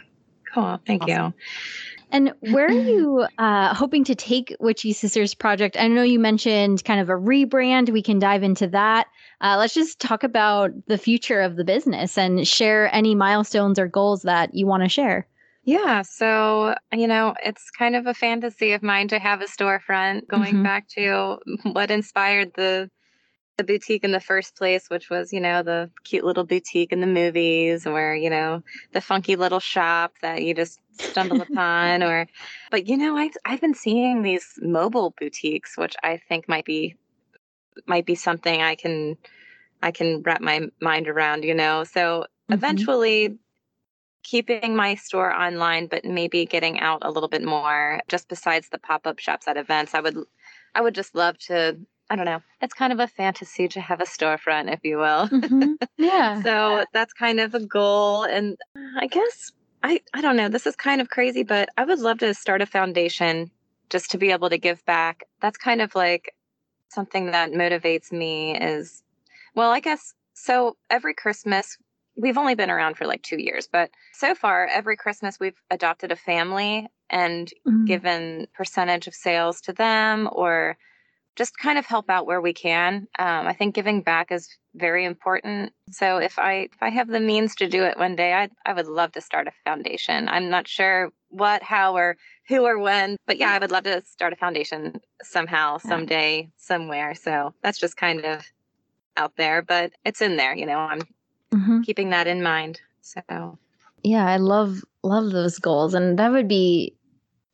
Cool. 0.56 0.80
Thank 0.88 1.04
awesome. 1.04 1.26
you. 1.26 1.34
And 2.12 2.32
where 2.54 2.68
are 2.68 2.72
you 2.72 3.28
uh, 3.38 3.74
hoping 3.74 4.06
to 4.06 4.15
take 4.15 4.56
Witchy 4.62 4.94
Sisters 4.94 5.34
project? 5.34 5.76
I 5.78 5.89
know 5.89 6.02
you 6.02 6.18
mentioned 6.18 6.86
kind 6.86 7.02
of 7.02 7.10
a 7.10 7.13
rebrand. 7.13 7.89
We 7.89 8.02
can 8.02 8.20
dive 8.20 8.41
into 8.41 8.68
that. 8.68 9.08
Uh, 9.41 9.58
let's 9.60 9.74
just 9.74 10.00
talk 10.00 10.24
about 10.24 10.72
the 10.88 10.98
future 10.98 11.41
of 11.41 11.58
the 11.58 11.65
business 11.65 12.18
and 12.18 12.48
share 12.48 12.94
any 12.96 13.15
milestones 13.15 13.78
or 13.78 13.88
goals 13.88 14.22
that 14.22 14.54
you 14.54 14.65
want 14.65 14.84
to 14.84 14.89
share. 14.89 15.28
Yeah, 15.65 16.04
so 16.04 16.76
you 16.94 17.08
know, 17.08 17.34
it's 17.44 17.70
kind 17.72 17.96
of 17.96 18.06
a 18.06 18.13
fantasy 18.13 18.72
of 18.72 18.84
mine 18.84 19.10
to 19.10 19.20
have 19.20 19.41
a 19.41 19.46
storefront. 19.46 20.28
Going 20.28 20.54
mm-hmm. 20.54 20.63
back 20.63 20.88
to 20.89 21.39
what 21.63 21.91
inspired 21.91 22.52
the 22.56 22.89
the 23.58 23.63
boutique 23.63 24.04
in 24.04 24.12
the 24.12 24.20
first 24.20 24.56
place, 24.56 24.89
which 24.89 25.10
was, 25.10 25.32
you 25.32 25.39
know, 25.39 25.63
the 25.63 25.89
cute 26.04 26.26
little 26.26 26.44
boutique 26.44 26.91
in 26.91 27.00
the 27.00 27.08
movies 27.08 27.88
or, 27.88 28.15
you 28.15 28.30
know, 28.30 28.63
the 28.91 29.02
funky 29.02 29.36
little 29.36 29.60
shop 29.60 30.13
that 30.22 30.44
you 30.44 30.54
just 30.54 30.80
stumble 31.00 31.41
upon 31.50 32.04
or 32.04 32.28
but 32.72 32.88
you 32.88 32.98
know, 32.98 33.15
I've 33.15 33.36
I've 33.46 33.62
been 33.62 33.74
seeing 33.74 34.22
these 34.22 34.60
mobile 34.62 35.13
boutiques, 35.20 35.78
which 35.78 35.96
I 36.04 36.18
think 36.18 36.50
might 36.50 36.65
be 36.65 36.96
might 37.88 38.06
be 38.06 38.15
something 38.15 38.62
I 38.62 38.76
can 38.76 39.18
I 39.82 39.91
can 39.91 40.22
wrap 40.24 40.41
my 40.41 40.68
mind 40.82 41.08
around, 41.08 41.44
you 41.44 41.54
know. 41.54 41.84
So 41.84 42.02
mm-hmm. 42.02 42.54
eventually 42.54 43.38
keeping 44.24 44.76
my 44.76 44.96
store 44.96 45.32
online 45.32 45.86
but 45.86 46.04
maybe 46.04 46.48
getting 46.48 46.80
out 46.80 46.98
a 47.04 47.12
little 47.12 47.30
bit 47.30 47.44
more 47.44 48.02
just 48.08 48.28
besides 48.28 48.70
the 48.70 48.80
pop-up 48.80 49.20
shops 49.20 49.48
at 49.48 49.56
events. 49.56 49.94
I 49.94 50.02
would 50.02 50.18
I 50.74 50.82
would 50.82 50.96
just 50.96 51.15
love 51.15 51.38
to 51.48 51.78
I 52.10 52.15
don't 52.15 52.26
know. 52.26 52.41
It's 52.62 52.74
kind 52.74 52.94
of 52.94 53.00
a 53.00 53.08
fantasy 53.08 53.68
to 53.70 53.82
have 53.82 54.00
a 54.00 54.06
storefront, 54.06 54.72
if 54.72 54.80
you 54.84 54.98
will. 54.98 55.28
Mm-hmm. 55.28 55.74
Yeah. 55.98 56.41
so 56.44 56.86
that's 56.94 57.13
kind 57.13 57.39
of 57.39 57.56
a 57.56 57.65
goal. 57.65 58.24
And 58.24 58.58
I 58.98 59.08
guess 59.08 59.52
I, 59.84 60.02
I 60.13 60.22
don't 60.22 60.38
know. 60.38 60.50
This 60.50 60.68
is 60.68 60.76
kind 60.76 61.02
of 61.02 61.10
crazy, 61.10 61.44
but 61.44 61.70
I 61.78 61.86
would 61.86 62.00
love 62.00 62.20
to 62.20 62.34
start 62.34 62.62
a 62.62 62.65
foundation 62.65 63.50
just 63.89 64.12
to 64.12 64.18
be 64.18 64.32
able 64.32 64.50
to 64.50 64.58
give 64.58 64.86
back. 64.86 65.24
That's 65.41 65.58
kind 65.58 65.82
of 65.82 65.96
like 65.96 66.36
something 66.89 67.32
that 67.32 67.52
motivates 67.52 68.12
me 68.12 68.58
is, 68.58 69.04
well, 69.56 69.72
I 69.72 69.80
guess 69.80 70.13
so 70.34 70.78
every 70.89 71.13
Christmas, 71.13 71.78
we've 72.15 72.38
only 72.38 72.56
been 72.56 72.70
around 72.70 72.98
for 72.98 73.08
like 73.08 73.24
two 73.24 73.41
years, 73.41 73.68
but 73.72 73.89
so 74.13 74.36
far, 74.36 74.68
every 74.68 74.98
Christmas, 74.98 75.39
we've 75.39 75.62
adopted 75.72 76.12
a 76.12 76.15
family 76.15 76.88
and 77.10 77.52
mm-hmm. 77.68 77.86
given 77.86 78.48
percentage 78.54 79.08
of 79.08 79.15
sales 79.15 79.62
to 79.62 79.74
them 79.74 80.30
or 80.32 80.78
just 81.36 81.58
kind 81.58 81.78
of 81.78 81.86
help 81.86 82.10
out 82.10 82.26
where 82.26 82.41
we 82.41 82.54
can. 82.54 83.08
Um, 83.19 83.48
I 83.48 83.54
think 83.54 83.76
giving 83.76 84.02
back 84.02 84.32
is 84.32 84.50
very 84.74 85.06
important. 85.06 85.74
So 85.91 86.17
if 86.17 86.39
I 86.39 86.69
if 86.71 86.78
I 86.82 86.89
have 86.89 87.08
the 87.08 87.19
means 87.19 87.56
to 87.56 87.67
do 87.67 87.84
it 87.84 87.98
one 87.98 88.15
day, 88.15 88.34
I 88.34 88.50
I 88.65 88.74
would 88.74 88.88
love 88.88 89.12
to 89.13 89.21
start 89.21 89.48
a 89.48 89.52
foundation. 89.63 90.28
I'm 90.30 90.50
not 90.50 90.67
sure 90.67 91.12
what, 91.30 91.63
how, 91.63 91.95
or 91.95 92.17
who 92.48 92.65
or 92.65 92.80
when, 92.80 93.17
but 93.28 93.38
yeah, 93.38 93.52
I 93.52 93.60
would 93.60 93.71
love 93.71 93.84
to 93.84 94.04
start 94.06 94.34
a 94.34 94.38
foundation 94.38 95.02
somehow, 95.21 95.78
someday, 95.78 96.50
somewhere. 96.56 97.13
So 97.13 97.54
that's 97.62 97.80
just 97.80 97.98
kind 97.98 98.24
of 98.24 98.45
out 99.17 99.34
there, 99.36 99.62
but 99.62 99.91
it's 100.06 100.21
in 100.21 100.38
there. 100.38 100.56
You 100.56 100.65
know, 100.65 100.80
I'm 100.80 101.02
mm-hmm. 101.54 101.82
keeping 101.82 102.12
that 102.12 102.28
in 102.28 102.41
mind. 102.41 102.80
So 103.02 103.58
yeah, 104.04 104.26
I 104.26 104.38
love 104.38 104.82
love 105.04 105.32
those 105.32 105.60
goals, 105.60 105.93
and 105.93 106.17
that 106.19 106.32
would 106.32 106.48
be 106.48 106.95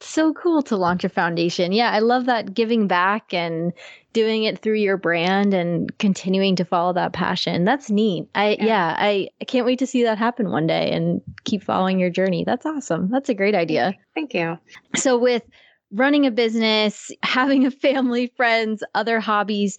so 0.06 0.34
cool 0.34 0.62
to 0.64 0.78
launch 0.78 1.04
a 1.04 1.10
foundation. 1.10 1.72
Yeah, 1.72 1.92
I 1.92 2.00
love 2.00 2.26
that 2.26 2.54
giving 2.54 2.88
back 2.88 3.34
and 3.34 3.74
doing 4.14 4.44
it 4.44 4.60
through 4.60 4.76
your 4.76 4.98
brand 4.98 5.54
and 5.54 5.98
continuing 5.98 6.56
to 6.58 6.66
follow 6.66 6.94
that 6.94 7.14
passion. 7.14 7.64
That's 7.64 7.90
neat. 7.90 8.28
I 8.36 8.58
yeah, 8.60 8.66
yeah 8.66 8.96
I, 8.98 9.30
I 9.42 9.46
can't 9.46 9.66
wait 9.66 9.80
to 9.80 9.88
see 9.88 10.04
that 10.04 10.18
happen 10.18 10.52
one 10.52 10.68
day 10.68 10.92
and 10.92 11.22
keep 11.44 11.64
following 11.64 12.00
your 12.00 12.10
journey. 12.10 12.44
That's 12.44 12.66
awesome. 12.66 13.10
That's 13.10 13.30
a 13.30 13.34
great 13.34 13.56
idea. 13.56 13.94
Thank 14.14 14.34
you. 14.34 14.58
So 14.96 15.18
with 15.18 15.44
running 15.92 16.26
a 16.26 16.32
business, 16.32 17.12
having 17.24 17.66
a 17.66 17.72
family, 17.72 18.32
friends, 18.36 18.84
other 18.96 19.20
hobbies, 19.20 19.78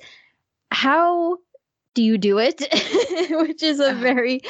how 0.71 1.39
do 1.95 2.03
you 2.03 2.19
do 2.19 2.39
it? 2.39 2.61
Which 3.31 3.63
is 3.63 3.81
a 3.81 3.93
very, 3.93 4.41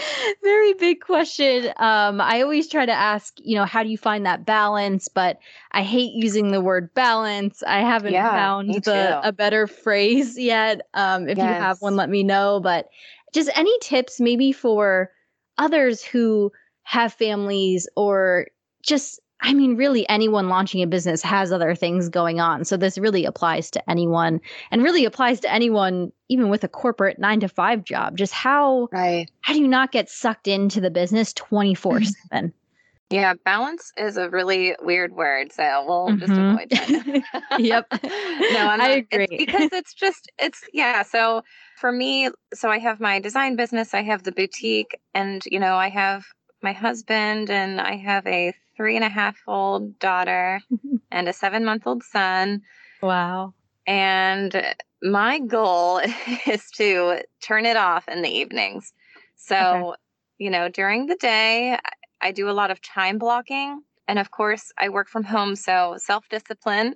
very 0.43 0.75
big 0.75 1.01
question. 1.01 1.67
Um, 1.77 2.21
I 2.21 2.43
always 2.43 2.69
try 2.69 2.87
to 2.87 2.93
ask, 2.93 3.35
you 3.39 3.57
know, 3.57 3.65
how 3.65 3.83
do 3.83 3.89
you 3.89 3.99
find 3.99 4.27
that 4.27 4.45
balance? 4.47 5.09
But 5.09 5.39
I 5.73 5.83
hate 5.83 6.13
using 6.15 6.51
the 6.51 6.61
word 6.61 6.93
balance. 6.95 7.63
I 7.65 7.81
haven't 7.81 8.13
Yeah, 8.13 8.33
found 8.33 8.79
the 8.85 9.19
a 9.23 9.33
better 9.33 9.67
phrase 9.85 10.39
yet. 10.39 10.83
Um, 10.95 11.29
if 11.29 11.43
you 11.43 11.55
have 11.55 11.81
one, 11.81 11.97
let 11.97 12.11
me 12.11 12.23
know. 12.23 12.61
But 12.61 12.89
just 13.35 13.51
any 13.57 13.77
tips, 13.81 14.21
maybe 14.21 14.53
for 14.53 15.11
others 15.59 16.03
who 16.03 16.53
have 16.83 17.13
families 17.13 17.89
or 17.97 18.47
just 18.83 19.21
I 19.43 19.55
mean, 19.55 19.77
really, 19.77 20.09
anyone 20.09 20.49
launching 20.49 20.83
a 20.83 20.87
business 20.87 21.23
has 21.23 21.53
other 21.53 21.75
things 21.75 22.09
going 22.09 22.41
on. 22.41 22.65
So 22.65 22.77
this 22.77 22.97
really 22.97 23.25
applies 23.25 23.71
to 23.73 23.91
anyone 23.91 24.41
and 24.71 24.83
really 24.83 25.05
applies 25.05 25.41
to 25.41 25.53
anyone, 25.53 26.13
even 26.29 26.49
with 26.49 26.65
a 26.65 26.69
corporate 26.69 27.19
nine 27.19 27.41
to 27.41 27.49
five 27.49 27.85
job. 27.85 28.17
Just 28.17 28.33
how 28.33 28.89
Right. 28.93 29.29
how 29.41 29.53
do 29.55 29.61
you 29.61 29.69
not 29.69 29.91
get 29.93 30.09
sucked 30.09 30.47
into 30.47 30.81
the 30.81 30.91
business 30.91 31.33
24 31.33 32.03
7? 32.03 32.55
Yeah, 33.11 33.35
balance 33.45 33.93
is 33.99 34.17
a 34.17 34.31
really 34.31 34.75
weird 34.81 35.13
word, 35.13 35.53
so 35.53 35.85
we'll 35.87 36.15
just 36.19 36.39
Mhm. 36.39 36.49
avoid 36.49 36.71
that. 36.71 37.23
Yep. 37.59 37.87
no, 38.49 38.69
I'm 38.69 38.81
I 38.81 38.89
agree. 38.89 39.27
It's 39.31 39.45
because 39.47 39.73
it's 39.73 39.93
just 39.93 40.31
it's 40.39 40.63
yeah. 40.73 41.03
So 41.03 41.43
for 41.77 41.93
me, 41.93 42.31
so 42.55 42.71
I 42.71 42.79
have 42.79 43.01
my 43.01 43.19
design 43.21 43.57
business, 43.57 43.93
I 43.93 44.03
have 44.03 44.23
the 44.23 44.33
boutique, 44.33 44.99
and 45.15 45.43
you 45.47 45.61
know, 45.61 45.77
I 45.77 45.91
have 45.91 46.25
my 46.63 46.73
husband, 46.73 47.51
and 47.51 47.81
I 47.81 47.97
have 47.97 48.27
a 48.27 48.55
three 48.77 48.97
and 48.97 49.05
a 49.05 49.09
half 49.09 49.37
old 49.47 49.99
daughter 49.99 50.61
and 51.11 51.29
a 51.29 51.33
seven 51.33 51.65
month 51.65 51.87
old 51.87 52.03
son. 52.03 52.63
wow. 53.01 53.55
And 53.87 54.75
my 55.03 55.39
goal 55.41 56.01
is 56.47 56.71
to 56.77 57.23
turn 57.43 57.67
it 57.67 57.77
off 57.77 58.09
in 58.09 58.23
the 58.23 58.29
evenings. 58.31 58.93
So, 59.37 59.55
Okay. 59.65 59.97
you 60.39 60.51
know, 60.51 60.69
during 60.69 61.07
the 61.07 61.17
day, 61.17 61.79
I 62.21 62.33
do 62.33 62.49
a 62.49 62.53
lot 62.53 62.71
of 62.71 62.81
time 62.81 63.19
blocking. 63.19 63.83
And 64.09 64.19
of 64.19 64.31
course, 64.31 64.71
I 64.79 64.89
work 64.89 65.09
from 65.09 65.25
home. 65.25 65.57
So, 65.57 65.97
self 65.99 66.29
discipline. 66.29 66.95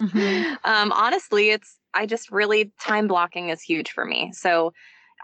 Mhm. 0.00 0.56
um, 0.64 0.92
honestly, 0.92 1.50
it's, 1.50 1.78
I 1.94 2.06
just 2.06 2.30
really, 2.30 2.72
time 2.80 3.06
blocking 3.08 3.48
is 3.48 3.62
huge 3.62 3.90
for 3.92 4.04
me. 4.04 4.32
So, 4.32 4.72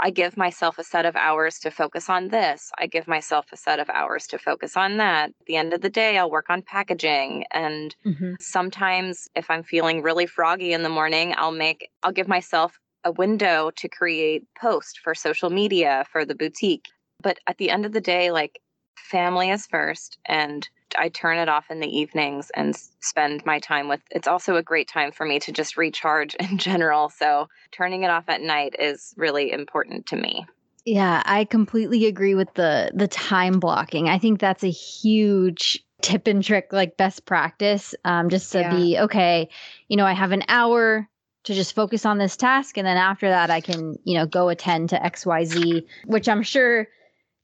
I 0.04 0.10
give 0.10 0.36
myself 0.36 0.78
a 0.78 0.84
set 0.84 1.06
of 1.06 1.14
hours 1.16 1.60
to 1.60 1.70
focus 1.70 2.10
on 2.10 2.28
this. 2.28 2.72
I 2.76 2.86
give 2.88 3.06
myself 3.06 3.46
a 3.52 3.56
set 3.56 3.78
of 3.78 3.88
hours 3.88 4.26
to 4.28 4.38
focus 4.38 4.76
on 4.76 4.96
that. 4.96 5.30
At 5.30 5.46
the 5.46 5.56
end 5.56 5.72
of 5.72 5.80
the 5.80 5.90
day, 5.90 6.18
I'll 6.18 6.30
work 6.30 6.50
on 6.50 6.62
packaging 6.62 7.44
and 7.52 7.94
Mhm. 8.04 8.36
sometimes 8.40 9.28
if 9.36 9.48
i'm 9.50 9.62
feeling 9.62 10.02
really 10.02 10.26
froggy 10.26 10.72
in 10.72 10.82
the 10.82 10.88
morning 10.88 11.34
i'll 11.36 11.52
make 11.52 11.88
i'll 12.02 12.12
give 12.12 12.28
myself 12.28 12.78
a 13.04 13.12
window 13.12 13.70
to 13.76 13.88
create 13.88 14.42
post 14.60 14.98
for 15.00 15.14
social 15.14 15.50
media 15.50 16.04
for 16.10 16.24
the 16.24 16.34
boutique 16.34 16.88
but 17.22 17.38
at 17.46 17.58
the 17.58 17.70
end 17.70 17.86
of 17.86 17.92
the 17.92 18.00
day 18.00 18.30
like 18.32 18.60
family 18.96 19.50
is 19.50 19.66
first 19.66 20.18
and 20.26 20.68
i 20.98 21.08
turn 21.08 21.38
it 21.38 21.48
off 21.48 21.70
in 21.70 21.80
the 21.80 21.98
evenings 21.98 22.50
and 22.54 22.76
spend 23.00 23.44
my 23.46 23.58
time 23.58 23.88
with 23.88 24.00
it's 24.10 24.28
also 24.28 24.56
a 24.56 24.62
great 24.62 24.88
time 24.88 25.12
for 25.12 25.26
me 25.26 25.38
to 25.38 25.52
just 25.52 25.76
recharge 25.76 26.34
in 26.50 26.58
general 26.58 27.08
so 27.08 27.48
turning 27.70 28.02
it 28.02 28.10
off 28.10 28.28
at 28.28 28.40
night 28.40 28.74
is 28.78 29.14
really 29.16 29.50
important 29.52 30.06
to 30.06 30.16
me 30.16 30.46
Yeah, 30.84 31.22
I 31.24 31.44
completely 31.44 32.06
agree 32.06 32.34
with 32.34 32.52
the 32.54 32.90
the 32.94 33.08
time 33.08 33.60
blocking. 33.60 34.08
I 34.08 34.18
think 34.18 34.40
that's 34.40 34.64
a 34.64 34.70
huge 34.70 35.84
tip 36.00 36.26
and 36.26 36.42
trick, 36.42 36.72
like 36.72 36.96
best 36.96 37.24
practice. 37.24 37.94
Um, 38.04 38.28
just 38.28 38.50
to 38.52 38.58
Yeah. 38.60 38.70
be 38.70 38.98
okay, 38.98 39.48
you 39.88 39.96
know, 39.96 40.06
I 40.06 40.12
have 40.12 40.32
an 40.32 40.42
hour 40.48 41.08
to 41.44 41.54
just 41.54 41.74
focus 41.74 42.04
on 42.04 42.18
this 42.18 42.36
task, 42.36 42.76
and 42.78 42.86
then 42.86 42.96
after 42.96 43.28
that, 43.28 43.50
I 43.50 43.60
can, 43.60 43.96
you 44.04 44.18
know, 44.18 44.26
go 44.26 44.48
attend 44.48 44.88
to 44.90 45.04
X, 45.04 45.24
Y, 45.24 45.44
Z. 45.44 45.86
Which 46.06 46.28
I'm 46.28 46.42
sure 46.42 46.88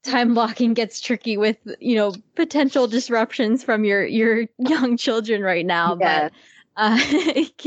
time 0.02 0.34
blocking 0.34 0.74
gets 0.74 1.00
tricky 1.00 1.36
with, 1.36 1.56
you 1.80 1.96
know, 1.96 2.12
potential 2.34 2.86
disruptions 2.86 3.62
from 3.64 3.84
your 3.84 4.04
your 4.04 4.46
young 4.58 4.96
children 4.96 5.42
right 5.42 5.66
now. 5.66 5.94
But 5.94 6.32
uh, 6.76 6.98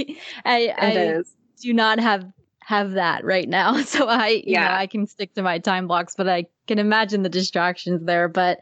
I 0.45 0.73
I 0.77 1.23
do 1.61 1.73
not 1.73 1.99
have 1.99 2.25
have 2.63 2.91
that 2.91 3.25
right 3.25 3.49
now. 3.49 3.77
So 3.83 4.07
I, 4.07 4.41
you 4.45 4.59
know, 4.59 4.69
Yeah. 4.69 4.77
I 4.77 4.87
can 4.87 5.07
stick 5.07 5.33
to 5.35 5.41
my 5.41 5.59
time 5.59 5.87
blocks, 5.87 6.15
but 6.15 6.29
I 6.29 6.45
can 6.67 6.79
imagine 6.79 7.23
the 7.23 7.29
distractions 7.29 8.03
there. 8.05 8.27
But 8.27 8.59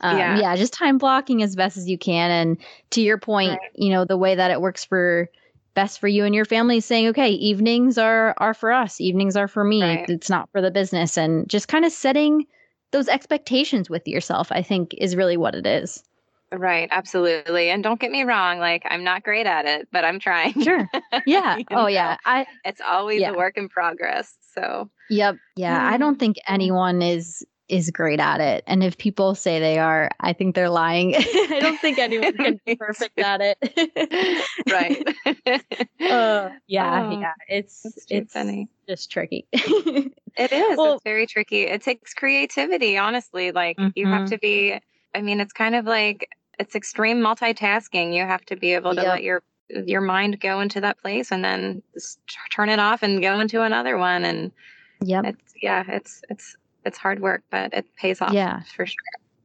um, 0.00 0.18
Yeah. 0.18 0.36
yeah. 0.36 0.56
just 0.56 0.72
time 0.72 0.98
blocking 0.98 1.42
as 1.42 1.54
best 1.54 1.76
as 1.76 1.88
you 1.88 1.98
can. 1.98 2.30
And 2.30 2.56
to 2.90 3.00
your 3.02 3.18
point, 3.18 3.50
Right. 3.50 3.70
you 3.74 3.90
know, 3.90 4.04
the 4.04 4.16
way 4.16 4.34
that 4.34 4.50
it 4.50 4.60
works 4.60 4.84
for 4.84 5.28
best 5.74 6.00
for 6.00 6.08
you 6.08 6.24
and 6.24 6.34
your 6.34 6.44
family 6.44 6.78
is 6.78 6.84
saying, 6.84 7.08
okay, 7.08 7.30
evenings 7.30 7.96
are 7.98 8.34
are 8.38 8.54
for 8.54 8.72
us. 8.72 9.00
Evenings 9.00 9.36
are 9.36 9.48
for 9.48 9.64
me. 9.64 9.82
Right. 9.82 10.10
It's 10.10 10.28
not 10.30 10.50
for 10.50 10.60
the 10.60 10.70
business. 10.70 11.16
And 11.16 11.48
just 11.48 11.68
kind 11.68 11.84
of 11.84 11.92
setting 11.92 12.46
those 12.92 13.08
expectations 13.08 13.90
with 13.90 14.06
yourself, 14.06 14.52
I 14.52 14.62
think, 14.62 14.94
is 14.98 15.16
really 15.16 15.36
what 15.36 15.54
it 15.54 15.66
is. 15.66 16.02
right 16.52 16.88
absolutely 16.92 17.70
and 17.70 17.82
don't 17.82 17.98
get 17.98 18.10
me 18.10 18.24
wrong 18.24 18.58
like 18.58 18.82
i'm 18.90 19.02
not 19.02 19.22
great 19.24 19.46
at 19.46 19.64
it 19.64 19.88
but 19.90 20.04
i'm 20.04 20.18
trying 20.20 20.52
Sure. 20.62 20.86
Yeah. 21.26 21.56
Oh 21.70 21.74
know? 21.82 21.86
yeah. 21.86 22.16
I 22.26 22.44
it's 22.64 22.80
always 22.86 23.20
Yeah. 23.22 23.30
a 23.30 23.34
work 23.36 23.56
in 23.56 23.68
progress. 23.70 24.34
So 24.54 24.90
Yep. 25.08 25.36
Yeah. 25.56 25.80
I 25.92 25.96
don't 25.96 26.18
think 26.18 26.36
anyone 26.46 27.00
is 27.00 27.44
is 27.68 27.90
great 27.90 28.20
at 28.20 28.40
it. 28.42 28.64
And 28.66 28.82
if 28.84 28.98
people 28.98 29.34
say 29.34 29.58
they 29.58 29.78
are, 29.78 30.10
I 30.20 30.34
think 30.34 30.54
they're 30.54 30.68
lying. 30.68 31.14
I 31.16 31.58
don't 31.62 31.80
think 31.80 31.98
anyone 31.98 32.36
can 32.36 32.60
be 32.66 32.76
perfect 32.86 33.18
at 33.18 33.40
it. 33.42 33.56
right. 34.70 35.00
Uh, 36.00 36.50
yeah, 36.66 37.02
Oh, 37.08 37.18
yeah. 37.20 37.32
It's 37.48 37.86
it's 38.10 38.32
funny. 38.34 38.68
just 38.86 39.10
tricky. 39.10 39.46
It 40.36 40.52
is. 40.52 40.76
Well- 40.76 40.94
it's 40.94 41.04
very 41.04 41.26
tricky. 41.26 41.62
It 41.62 41.82
takes 41.82 42.14
creativity, 42.14 42.96
honestly. 42.98 43.52
Like 43.52 43.78
you 43.94 44.06
have 44.06 44.28
to 44.28 44.36
mm-hmm. 44.36 44.40
be 44.40 44.80
I 45.14 45.20
mean, 45.20 45.40
it's 45.40 45.52
kind 45.52 45.74
of 45.74 45.84
like 45.84 46.28
it's 46.58 46.74
extreme 46.74 47.18
multitasking. 47.18 48.14
You 48.14 48.22
have 48.22 48.44
to 48.46 48.56
be 48.56 48.74
able 48.74 48.94
to 48.94 49.02
Yep. 49.02 49.08
let 49.08 49.22
your 49.22 49.42
your 49.68 50.00
mind 50.02 50.38
go 50.40 50.60
into 50.60 50.80
that 50.82 50.98
place 50.98 51.32
and 51.32 51.42
then 51.44 51.82
turn 52.50 52.68
it 52.68 52.78
off 52.78 53.02
and 53.02 53.22
go 53.22 53.40
into 53.40 53.62
another 53.62 53.96
one 53.96 54.22
and 54.22 54.52
yeah 55.00 55.22
it's 55.24 55.54
yeah, 55.62 55.84
it's 55.88 56.22
it's 56.28 56.56
it's 56.84 56.98
hard 56.98 57.20
work, 57.20 57.42
but 57.50 57.72
it 57.72 57.86
pays 57.96 58.20
off 58.20 58.32
Yeah. 58.32 58.60
for 58.74 58.84
sure. 58.84 58.96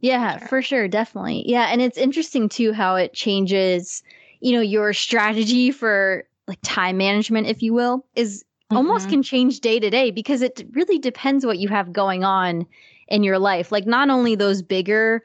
Yeah, 0.02 0.40
sure. 0.40 0.48
for 0.48 0.62
sure, 0.62 0.88
definitely. 0.88 1.44
Yeah, 1.48 1.68
and 1.72 1.82
it's 1.82 1.98
interesting 1.98 2.50
too 2.50 2.74
how 2.74 2.96
it 2.96 3.14
changes, 3.14 4.04
you 4.40 4.54
know, 4.54 4.62
your 4.62 4.94
strategy 4.94 5.72
for 5.72 6.26
like 6.48 6.60
time 6.64 6.98
management, 6.98 7.48
if 7.48 7.62
you 7.62 7.74
will, 7.74 8.06
is 8.16 8.44
almost 8.76 9.08
Mhm. 9.08 9.10
can 9.10 9.24
change 9.24 9.60
day 9.62 9.80
to 9.80 9.90
day 9.90 10.12
because 10.12 10.42
it 10.42 10.64
really 10.72 11.00
depends 11.00 11.46
what 11.46 11.60
you 11.60 11.68
have 11.70 11.94
going 11.94 12.24
on 12.24 12.66
in 13.08 13.24
your 13.24 13.40
life. 13.40 13.72
Like 13.72 13.86
not 13.86 14.10
only 14.10 14.36
those 14.36 14.62
bigger 14.62 15.24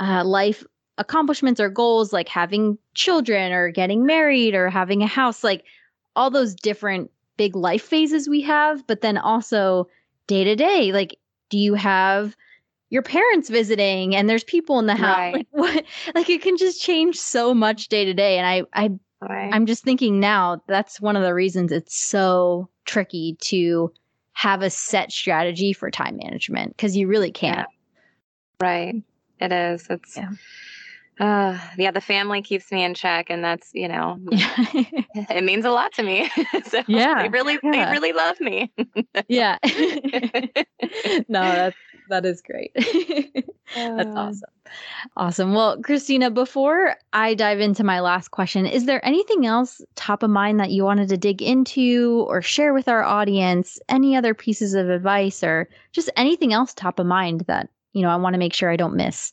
uh, 0.00 0.24
life 0.24 0.64
accomplishments 0.98 1.60
or 1.60 1.68
goals, 1.68 2.12
like 2.12 2.28
having 2.28 2.78
children 2.94 3.52
or 3.52 3.70
getting 3.70 4.06
married 4.06 4.54
or 4.54 4.70
having 4.70 5.02
a 5.02 5.06
house, 5.06 5.42
like 5.44 5.64
all 6.16 6.30
those 6.30 6.54
different 6.54 7.10
big 7.36 7.56
life 7.56 7.82
phases 7.82 8.28
we 8.28 8.40
have, 8.42 8.86
but 8.86 9.00
then 9.00 9.18
also 9.18 9.88
day 10.26 10.44
to 10.44 10.54
day, 10.56 10.92
like 10.92 11.16
do 11.50 11.58
you 11.58 11.74
have 11.74 12.36
your 12.90 13.02
parents 13.02 13.48
visiting 13.50 14.14
and 14.14 14.28
there's 14.28 14.44
people 14.44 14.78
in 14.78 14.86
the 14.86 14.94
house 14.96 15.18
Right. 15.32 15.32
like 15.32 15.46
what 15.50 15.84
like 16.14 16.30
it 16.30 16.42
can 16.42 16.56
just 16.56 16.82
change 16.82 17.16
so 17.18 17.54
much 17.54 17.88
day 17.88 18.04
to 18.04 18.14
day 18.14 18.38
and 18.38 18.46
i 18.46 18.62
i 18.84 18.90
Right. 19.28 19.50
i'm 19.52 19.66
just 19.66 19.84
thinking 19.84 20.20
now 20.20 20.62
that's 20.66 21.00
one 21.00 21.16
of 21.16 21.22
the 21.22 21.34
reasons 21.34 21.72
it's 21.72 21.96
so 21.96 22.68
tricky 22.84 23.36
to 23.40 23.92
have 24.32 24.62
a 24.62 24.70
set 24.70 25.12
strategy 25.12 25.72
for 25.72 25.90
time 25.90 26.16
management 26.16 26.76
because 26.76 26.96
you 26.96 27.06
really 27.06 27.30
can't 27.30 27.68
Right. 28.60 29.02
It 29.40 29.52
is. 29.52 29.86
It's 29.90 30.16
Yeah. 30.16 30.30
uh 31.20 31.58
yeah, 31.76 31.90
the 31.90 32.00
family 32.00 32.40
keeps 32.42 32.70
me 32.72 32.84
in 32.84 32.94
check 32.94 33.30
and 33.30 33.44
that's, 33.44 33.70
you 33.74 33.88
know, 33.88 34.18
it 34.32 35.44
means 35.44 35.64
a 35.64 35.70
lot 35.70 35.92
to 35.94 36.02
me. 36.02 36.30
so 36.64 36.82
Yeah, 36.86 37.22
they 37.22 37.28
really 37.28 37.58
yeah. 37.62 37.70
they 37.86 37.90
really 37.92 38.12
love 38.12 38.40
me. 38.40 38.72
yeah 39.28 39.58
no 41.28 41.54
that's 41.54 41.76
that 42.08 42.24
is 42.24 42.42
great. 42.42 42.72
That's 43.74 44.10
awesome. 44.16 44.50
Awesome. 45.16 45.54
Well 45.54 45.80
christina 45.82 46.30
before 46.30 46.96
i 47.12 47.34
dive 47.34 47.60
into 47.60 47.84
my 47.84 48.00
last 48.00 48.30
question 48.30 48.66
is 48.66 48.86
there 48.86 49.04
anything 49.04 49.46
else 49.46 49.80
top 49.94 50.22
of 50.22 50.30
mind 50.30 50.60
that 50.60 50.70
you 50.70 50.84
wanted 50.84 51.08
to 51.08 51.16
dig 51.16 51.42
into 51.42 52.24
or 52.28 52.42
share 52.42 52.72
with 52.74 52.88
our 52.88 53.02
audience? 53.02 53.78
Any 53.88 54.16
other 54.16 54.34
pieces 54.34 54.74
of 54.74 54.88
advice 54.88 55.42
or 55.42 55.68
just 55.92 56.10
anything 56.16 56.52
else 56.52 56.74
top 56.74 56.98
of 56.98 57.06
mind 57.06 57.42
that 57.42 57.68
you 57.92 58.02
know 58.02 58.08
i 58.08 58.16
want 58.16 58.34
to 58.34 58.38
make 58.38 58.54
sure 58.54 58.70
i 58.70 58.76
don't 58.76 58.96
miss? 58.96 59.32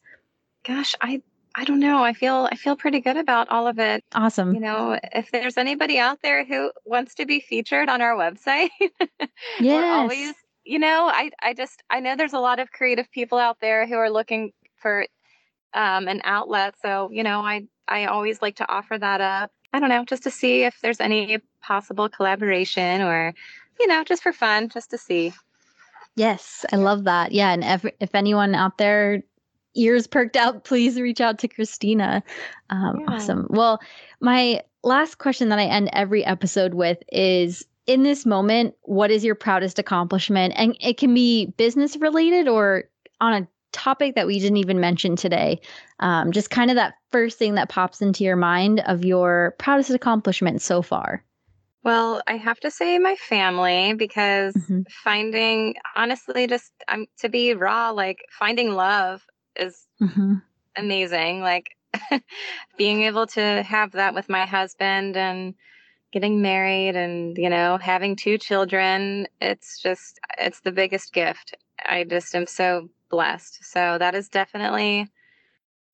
Gosh, 0.64 0.94
I 1.02 1.22
I 1.54 1.66
don't 1.66 1.80
know. 1.80 2.04
I 2.04 2.14
feel 2.14 2.48
I 2.52 2.56
feel 2.56 2.76
pretty 2.76 3.02
good 3.02 3.18
about 3.18 3.50
all 3.50 3.68
of 3.68 3.78
it. 3.78 4.04
awesome. 4.14 4.54
You 4.54 4.62
know, 4.62 4.98
if 5.14 5.32
there's 5.32 5.58
anybody 5.58 6.00
out 6.00 6.22
there 6.22 6.46
who 6.46 6.72
wants 6.86 7.16
to 7.16 7.26
be 7.26 7.42
featured 7.42 7.90
on 7.90 8.02
our 8.02 8.16
website, 8.16 8.70
we're 9.20 9.28
yes. 9.60 9.84
always 9.84 10.34
you 10.64 10.80
know, 10.80 11.08
I 11.08 11.32
I 11.42 11.54
just 11.54 11.84
I 11.90 12.00
know 12.00 12.16
there's 12.16 12.34
a 12.34 12.40
lot 12.40 12.60
of 12.60 12.72
creative 12.72 13.10
people 13.12 13.38
out 13.38 13.58
there 13.62 13.88
who 13.88 13.96
are 13.96 14.10
looking 14.10 14.52
for 14.76 15.06
um 15.74 16.08
an 16.08 16.22
outlet. 16.24 16.76
So, 16.82 17.10
you 17.12 17.24
know, 17.24 17.42
I 17.42 17.68
I 17.88 18.06
always 18.06 18.42
like 18.42 18.58
to 18.58 18.72
offer 18.72 18.98
that 18.98 19.22
up. 19.22 19.52
I 19.74 19.80
don't 19.80 19.90
know, 19.90 20.06
just 20.06 20.24
to 20.24 20.32
see 20.32 20.64
if 20.64 20.80
there's 20.82 21.00
any 21.00 21.40
possible 21.62 22.10
collaboration 22.10 23.02
or 23.02 23.34
you 23.80 23.88
know, 23.88 24.04
just 24.04 24.22
for 24.22 24.34
fun, 24.34 24.70
just 24.70 24.92
to 24.92 24.98
see. 24.98 25.34
Yes, 26.16 26.66
I 26.72 26.76
love 26.76 27.06
that. 27.06 27.32
Yeah, 27.32 27.52
and 27.52 27.64
if 27.64 27.86
if 28.00 28.16
anyone 28.16 28.54
out 28.54 28.78
there 28.78 29.24
ears 29.76 30.08
perked 30.08 30.36
out, 30.36 30.64
please 30.66 31.00
reach 31.00 31.22
out 31.22 31.40
to 31.40 31.48
Christina. 31.48 32.24
Um, 32.70 33.00
yeah. 33.00 33.16
Awesome. 33.16 33.48
Well, 33.50 33.80
my 34.20 34.62
last 34.84 35.18
question 35.18 35.50
that 35.50 35.60
I 35.60 35.66
end 35.66 35.90
every 35.94 36.26
episode 36.26 36.74
with 36.74 36.98
is 37.12 37.66
in 37.88 38.04
this 38.04 38.26
moment, 38.26 38.76
what 38.84 39.12
is 39.12 39.24
your 39.24 39.36
proudest 39.36 39.80
accomplishment? 39.80 40.54
And 40.56 40.76
it 40.80 40.98
can 40.98 41.14
be 41.14 41.48
business 41.58 41.98
related 41.98 42.48
or 42.48 42.86
on 43.20 43.44
a 43.44 43.48
topic 43.72 44.16
that 44.16 44.28
we 44.28 44.40
didn't 44.40 44.58
even 44.58 44.80
mention 44.80 45.16
today. 45.16 45.60
Um, 46.00 46.32
just 46.32 46.50
kind 46.50 46.70
of 46.70 46.76
that 46.76 46.96
first 47.12 47.38
thing 47.38 47.56
that 47.56 47.70
pops 47.70 48.02
into 48.02 48.24
your 48.24 48.36
mind 48.36 48.82
of 48.86 49.06
your 49.06 49.56
proudest 49.58 49.90
accomplishment 49.92 50.62
so 50.62 50.82
far. 50.82 51.24
Well, 51.84 52.22
I 52.28 52.38
have 52.38 52.60
to 52.60 52.70
say 52.70 53.00
my 53.00 53.16
family 53.16 53.94
because 53.94 54.54
mm-hmm. 54.54 54.82
finding, 55.04 55.76
honestly, 55.96 56.46
just 56.46 56.72
um, 56.88 57.08
to 57.20 57.30
be 57.30 57.56
raw, 57.56 57.90
like 57.90 58.20
finding 58.38 58.76
love 58.76 59.24
is 59.56 59.88
mm-hmm. 60.00 60.36
amazing. 60.76 61.42
Like 61.42 61.76
being 62.78 63.02
able 63.04 63.26
to 63.28 63.64
have 63.64 63.94
that 63.94 64.14
with 64.14 64.30
my 64.30 64.46
husband 64.46 65.18
and 65.18 65.56
getting 66.12 66.42
married 66.42 66.96
and, 66.96 67.38
you 67.38 67.50
know, 67.50 67.78
having 67.78 68.16
two 68.16 68.38
children, 68.38 69.28
it's 69.40 69.80
just, 69.80 70.20
it's 70.38 70.62
the 70.62 70.72
biggest 70.72 71.14
gift. 71.14 71.56
I 71.86 72.04
just 72.04 72.36
am 72.36 72.48
so 72.48 72.90
blessed. 73.10 73.64
So 73.64 73.98
that 73.98 74.16
is 74.16 74.30
definitely 74.30 75.10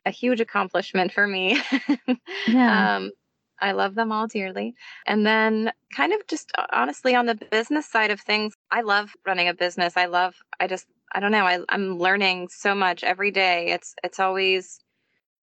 a 0.05 0.11
huge 0.11 0.39
accomplishment 0.41 1.11
for 1.11 1.27
me. 1.27 1.61
yeah. 2.47 2.97
Um, 2.97 3.11
I 3.59 3.71
love 3.71 3.95
them 3.95 4.11
all 4.11 4.27
dearly. 4.27 4.75
And 5.05 5.25
then, 5.25 5.71
kind 5.95 6.13
of 6.13 6.25
just 6.27 6.51
uh, 6.57 6.65
honestly, 6.71 7.15
on 7.15 7.25
the 7.25 7.35
business 7.35 7.89
side 7.89 8.11
of 8.11 8.21
things, 8.21 8.53
I 8.71 8.81
love 8.81 9.15
running 9.25 9.47
a 9.47 9.53
business. 9.53 9.97
I 9.97 10.05
love, 10.05 10.35
I 10.59 10.67
just, 10.67 10.85
I 11.11 11.19
don't 11.19 11.31
know, 11.31 11.45
I, 11.45 11.59
I'm 11.69 11.97
learning 11.97 12.49
so 12.49 12.75
much 12.75 13.03
every 13.03 13.31
day. 13.31 13.71
It's, 13.71 13.95
it's 14.03 14.19
always, 14.19 14.79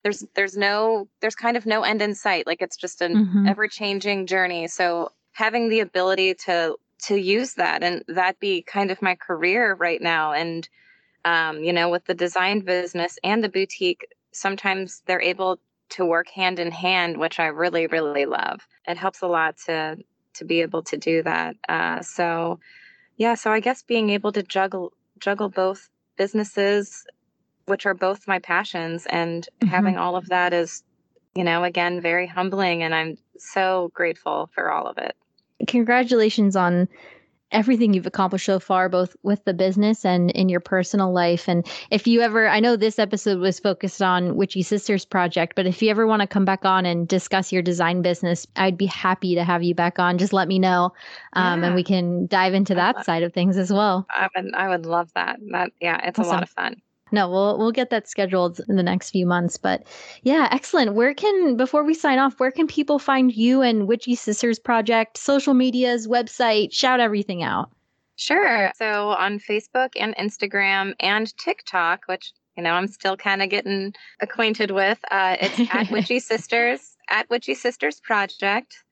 there's 0.04 0.24
there's 0.34 0.56
no 0.56 1.08
there's 1.20 1.34
kind 1.34 1.56
of 1.56 1.66
no 1.66 1.82
end 1.82 2.02
in 2.02 2.14
sight. 2.14 2.46
Like 2.46 2.62
it's 2.62 2.76
just 2.76 3.00
an 3.00 3.14
mm-hmm. 3.14 3.48
ever 3.48 3.66
changing 3.66 4.26
journey. 4.26 4.68
So 4.68 5.10
having 5.32 5.68
the 5.68 5.80
ability 5.80 6.34
to 6.46 6.76
to 7.06 7.16
use 7.16 7.54
that 7.54 7.82
and 7.82 8.04
that 8.08 8.38
be 8.38 8.62
kind 8.62 8.90
of 8.90 9.02
my 9.02 9.16
career 9.16 9.74
right 9.74 10.00
now. 10.00 10.32
And 10.32 10.68
um, 11.24 11.64
you 11.64 11.72
know 11.72 11.88
with 11.88 12.04
the 12.04 12.14
design 12.14 12.60
business 12.60 13.18
and 13.24 13.42
the 13.42 13.48
boutique 13.48 14.06
sometimes 14.30 15.02
they're 15.06 15.22
able 15.22 15.58
to 15.90 16.04
work 16.04 16.28
hand 16.28 16.58
in 16.58 16.70
hand 16.70 17.16
which 17.16 17.40
i 17.40 17.46
really 17.46 17.86
really 17.86 18.26
love. 18.26 18.60
It 18.86 18.98
helps 18.98 19.22
a 19.22 19.26
lot 19.26 19.56
to 19.66 19.96
to 20.34 20.44
be 20.44 20.60
able 20.60 20.82
to 20.82 20.96
do 20.98 21.22
that. 21.22 21.56
Uh, 21.66 22.02
so 22.02 22.60
yeah 23.16 23.34
so 23.34 23.50
i 23.50 23.60
guess 23.60 23.82
being 23.82 24.10
able 24.10 24.32
to 24.32 24.42
juggle 24.42 24.92
juggle 25.18 25.48
both 25.48 25.88
businesses 26.16 27.06
which 27.66 27.86
are 27.86 27.94
both 27.94 28.28
my 28.28 28.38
passions. 28.38 29.06
And 29.06 29.48
mm-hmm. 29.60 29.68
having 29.68 29.96
all 29.96 30.16
of 30.16 30.28
that 30.28 30.52
is, 30.52 30.82
you 31.34 31.44
know, 31.44 31.64
again, 31.64 32.00
very 32.00 32.26
humbling. 32.26 32.82
And 32.82 32.94
I'm 32.94 33.16
so 33.38 33.90
grateful 33.94 34.50
for 34.54 34.70
all 34.70 34.86
of 34.86 34.98
it. 34.98 35.16
Congratulations 35.66 36.56
on 36.56 36.88
everything 37.54 37.94
you've 37.94 38.06
accomplished 38.06 38.46
so 38.46 38.58
far, 38.58 38.88
both 38.88 39.16
with 39.22 39.44
the 39.44 39.54
business 39.54 40.04
and 40.04 40.30
in 40.32 40.48
your 40.48 40.60
personal 40.60 41.12
life. 41.12 41.48
And 41.48 41.66
if 41.90 42.06
you 42.06 42.20
ever, 42.20 42.48
I 42.48 42.58
know 42.58 42.76
this 42.76 42.98
episode 42.98 43.38
was 43.38 43.60
focused 43.60 44.02
on 44.02 44.34
Witchy 44.34 44.62
Sisters 44.62 45.04
Project, 45.04 45.54
but 45.54 45.66
if 45.66 45.80
you 45.80 45.88
ever 45.90 46.06
want 46.06 46.20
to 46.20 46.26
come 46.26 46.44
back 46.44 46.64
on 46.64 46.84
and 46.84 47.06
discuss 47.06 47.52
your 47.52 47.62
design 47.62 48.02
business, 48.02 48.46
I'd 48.56 48.76
be 48.76 48.86
happy 48.86 49.36
to 49.36 49.44
have 49.44 49.62
you 49.62 49.74
back 49.74 49.98
on. 49.98 50.18
Just 50.18 50.32
let 50.32 50.48
me 50.48 50.58
know, 50.58 50.92
um, 51.34 51.60
yeah. 51.60 51.68
and 51.68 51.74
we 51.76 51.84
can 51.84 52.26
dive 52.26 52.54
into 52.54 52.74
that 52.74 53.04
side 53.04 53.22
of 53.22 53.32
things 53.32 53.56
as 53.56 53.72
well. 53.72 54.06
I 54.10 54.28
would, 54.34 54.54
I 54.54 54.68
would 54.68 54.84
love 54.84 55.10
that. 55.14 55.38
That, 55.52 55.70
yeah, 55.80 56.00
it's 56.04 56.18
awesome. 56.18 56.30
a 56.30 56.34
lot 56.34 56.42
of 56.42 56.50
fun 56.50 56.82
no, 57.14 57.28
we'll 57.30 57.56
we'll 57.56 57.72
get 57.72 57.90
that 57.90 58.08
scheduled 58.08 58.60
in 58.68 58.76
the 58.76 58.82
next 58.82 59.10
few 59.10 59.24
months. 59.24 59.56
But 59.56 59.84
yeah, 60.22 60.48
excellent. 60.50 60.94
Where 60.94 61.14
can 61.14 61.56
before 61.56 61.84
we 61.84 61.94
sign 61.94 62.18
off, 62.18 62.40
where 62.40 62.50
can 62.50 62.66
people 62.66 62.98
find 62.98 63.34
you 63.34 63.62
and 63.62 63.86
Witchy 63.86 64.16
Sisters 64.16 64.58
Project, 64.58 65.16
social 65.16 65.54
medias, 65.54 66.08
website? 66.08 66.72
Shout 66.72 67.00
everything 67.00 67.42
out. 67.42 67.70
Sure. 68.16 68.72
So 68.76 69.10
on 69.10 69.38
Facebook 69.38 69.90
and 69.96 70.14
Instagram 70.16 70.94
and 71.00 71.36
TikTok, 71.38 72.02
which 72.06 72.32
you 72.56 72.62
know 72.62 72.72
I'm 72.72 72.88
still 72.88 73.16
kind 73.16 73.42
of 73.42 73.48
getting 73.48 73.94
acquainted 74.20 74.72
with, 74.72 74.98
uh, 75.10 75.36
it's 75.40 75.60
at 75.72 75.90
Witchy 75.90 76.20
Sisters 76.20 76.96
at 77.08 77.28
Witchy 77.30 77.54
Sisters 77.54 78.00
Project. 78.00 78.82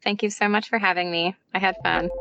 Thank 0.03 0.21
you 0.21 0.29
so 0.29 0.47
much 0.47 0.69
for 0.69 0.77
having 0.77 1.09
me. 1.09 1.36
I 1.55 1.59
had 1.59 1.75
fun. 1.83 2.12